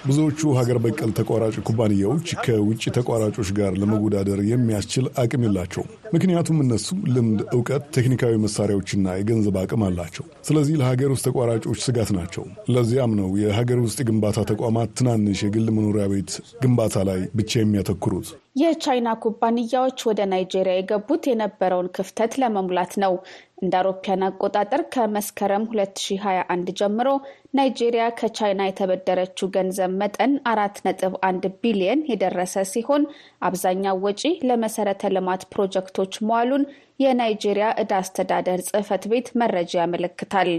ብዙዎቹ 0.06 0.40
ሀገር 0.58 0.78
በቀል 0.84 1.10
ተቋራጭ 1.16 1.54
ኩባንያዎች 1.66 2.28
ከውጭ 2.44 2.82
ተቋራጮች 2.96 3.48
ጋር 3.56 3.72
ለመወዳደር 3.80 4.40
የሚያስችል 4.48 5.06
አቅም 5.22 5.44
የላቸውም። 5.46 5.88
ምክንያቱም 6.14 6.58
እነሱ 6.64 6.86
ልምድ፣ 7.14 7.40
እውቀት፣ 7.54 7.84
ቴክኒካዊ 7.96 8.34
መሳሪያዎችና 8.44 9.14
የገንዘብ 9.16 9.56
አቅም 9.62 9.84
አላቸው። 9.88 10.26
ስለዚህ 10.48 10.76
ለሀገር 10.80 11.10
ውስጥ 11.14 11.24
ተቋራጮች 11.28 11.80
ስጋት 11.86 12.12
ናቸው። 12.18 12.44
ለዚያም 12.74 13.14
ነው 13.20 13.30
የሀገር 13.42 13.80
ውስጥ 13.86 13.98
የግንባታ 14.02 14.44
ተቋማት 14.52 14.92
ትናንሽ 14.98 15.40
የግል 15.46 15.68
መኖሪያ 15.76 16.06
ቤት 16.12 16.32
ግንባታ 16.62 17.04
ላይ 17.10 17.20
ብቻ 17.38 17.52
የሚያተኩሩት። 17.60 18.30
የቻይና 18.60 19.08
ኩባንያዎች 19.22 19.98
ወደ 20.08 20.20
ናይጄሪያ 20.30 20.74
የገቡት 20.76 21.22
የነበረውን 21.28 21.88
ክፍተት 21.96 22.32
ለመሙላት 22.42 22.92
ነው። 23.02 23.14
እንደ 23.62 23.74
አውሮፓያን 23.80 24.26
አቆጣጠር 24.26 24.82
ከመስከረም 24.94 25.64
2021 25.72 26.72
ጀምሮ 26.80 27.08
ናይጄሪያ 27.54 28.04
ከቻይና 28.18 28.62
የተበደረችው 28.66 29.46
ገንዘብ 29.54 29.90
መጠን 30.02 30.32
አራት 30.50 30.76
ነጥብ 30.86 31.14
አንድ 31.28 31.44
ቢሊየን 31.62 32.04
የደረሰ 32.10 32.64
ሲሆን 32.70 33.02
አብዛኛው 33.48 33.96
ወጪ 34.06 34.22
ለመሰረተ 34.48 35.10
ልማት 35.16 35.42
ፕሮጀክቶች 35.52 36.14
መዋሉን 36.22 36.64
የናይጄሪያ 37.00 37.66
ዕዳ 37.82 37.92
አስተዳደር 38.02 38.60
ጽሕፈት 38.68 39.04
ቤት 39.12 39.28
መረጃ 39.42 39.72
ያመለክታል። 39.80 40.50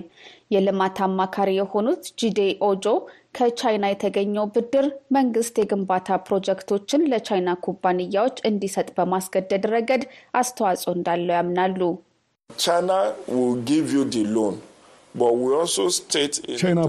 የልማት 0.56 0.98
አማካሪ 1.08 1.50
የሆኑት 1.58 2.04
ጂዴ 2.22 2.40
ኦጆ 2.70 2.86
ከቻይና 3.38 3.86
የተገኘው 3.92 4.46
ብድር 4.56 4.88
መንግስት 5.18 5.56
የግንባታ 5.62 6.18
ፕሮጀክቶችን 6.28 7.08
ለቻይና 7.14 7.56
ኩባንያዎች 7.66 8.38
እንዲሰጥ 8.52 8.90
በማስገደድ 8.98 9.66
ረገድ 9.74 10.06
አስተዋጽኦ 10.42 10.94
እንዳለው 10.98 11.36
ያምናሉ። 11.40 11.82
ቻይና 12.50 12.92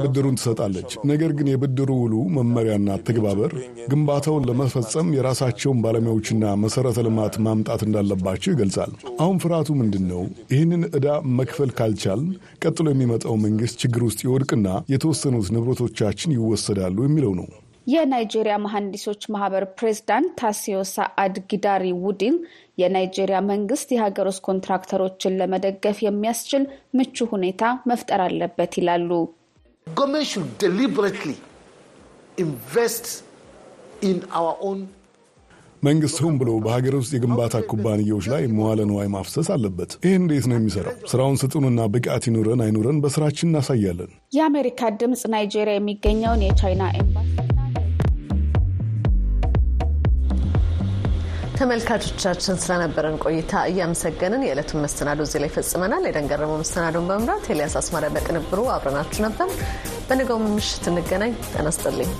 ብድሩን 0.04 0.36
ትሰጣለች። 0.38 0.90
ነገር 1.10 1.30
ግን 1.38 1.48
የብድሩ 1.50 1.90
ውሉ 2.02 2.14
መመሪያና 2.36 2.96
ተግባበር 3.08 3.52
ግንባታውን 3.90 4.46
ለመፈጸም 4.48 5.12
የራሳቸውን 5.16 5.82
ባለሙያዎችና 5.84 6.54
መሰረተ 6.64 7.04
ልማት 7.06 7.36
ማምጣት 7.46 7.82
እንዳለባቸው 7.86 8.52
ይገልጻል። 8.54 8.92
አሁን 9.18 9.36
ፍርሃቱ 9.44 9.68
ምንድን 9.80 10.06
ነው? 10.12 10.22
ይህንን 10.54 10.84
ዕዳ 10.98 11.08
መክፈል 11.38 11.72
ካልቻልን 11.78 12.30
ቀጥሎ 12.64 12.86
የሚመጣው 12.92 13.36
መንግስት 13.44 13.76
ችግር 13.84 14.04
ውስጥ 14.08 14.20
ይወድቅና 14.26 14.66
የተወሰኑት 14.94 15.50
ንብረቶቻችን 15.56 16.34
ይወሰዳሉ 16.36 16.96
የሚለው 17.06 17.34
ነው። 17.40 17.48
የናይጄሪያ 17.86 18.54
መሐንዲሶች 18.64 19.22
ማህበር 19.34 19.64
ፕሬዝዳንት 19.78 20.30
ታሲዮሳ 20.40 20.94
አድጊዳሪ 21.22 21.84
ውዲን 22.04 22.36
የናይጄሪያ 22.78 23.38
መንግስት 23.50 23.88
የሀገር 23.94 24.26
ውስጥ 24.30 24.42
ኮንትራክተሮችን 24.48 25.36
ለመደገፍ 25.40 25.98
የሚያስችል 26.04 26.62
ምቹ 26.98 27.26
ሁኔታ 27.32 27.62
መፍጠር 27.90 28.22
አለበት 28.26 28.72
ይላሉ። 28.80 29.10
መንግስት 35.82 36.18
ሆን 36.24 36.34
ብሎ 36.40 36.50
በሀገር 36.64 36.94
ውስጥ 36.98 37.10
የግንባታ 37.14 37.56
ኩባንያዎች 37.70 38.26
ላይ 38.32 38.42
መዋለ 38.54 38.80
ንዋይ 38.90 39.08
ማፍሰስ 39.14 39.48
አለበት። 39.54 39.90
ይህ 40.06 40.14
እንዴት 40.20 40.46
ነው 40.50 40.56
የሚሰራው? 40.58 40.94
ስራውን 41.10 41.36
ስጡንና 41.42 41.80
ብቃት 41.94 42.26
ይኑረን 42.28 42.62
አይኑረን 42.66 43.00
በስራችን 43.04 43.50
እናሳያለን። 43.50 44.12
የአሜሪካ 44.38 44.92
ድምፅ 45.00 45.24
ናይጄሪያ 45.34 45.76
የሚገኘውን 45.78 46.44
የቻይና 46.46 46.82
ኤምባሲ 47.00 47.53
ተመልካቾቻችን 51.54 52.58
ስለነበረን 52.62 53.16
ቆይታ 53.24 53.52
እያመሰገንን 53.70 54.44
የዕለቱን 54.44 54.82
መሰናዶ 54.84 55.20
እዚህ 55.26 55.40
ላይ 55.42 55.50
ፈጽመናል። 55.54 56.06
የደንገረመው 56.08 56.58
መሰናዶን 56.62 57.06
በመምራት 57.08 57.46
ኤልያስ 57.52 57.76
አስማረ 57.80 58.10
በቅንብሩ 58.14 58.60
አብረናችሁ 58.74 59.22
ነበር። 59.26 59.50
በነገው 60.08 60.40
ምሽት 60.46 60.86
እንገናኝ። 60.90 61.34
ጤና 61.50 61.66
ይስጥልኝ። 61.72 62.10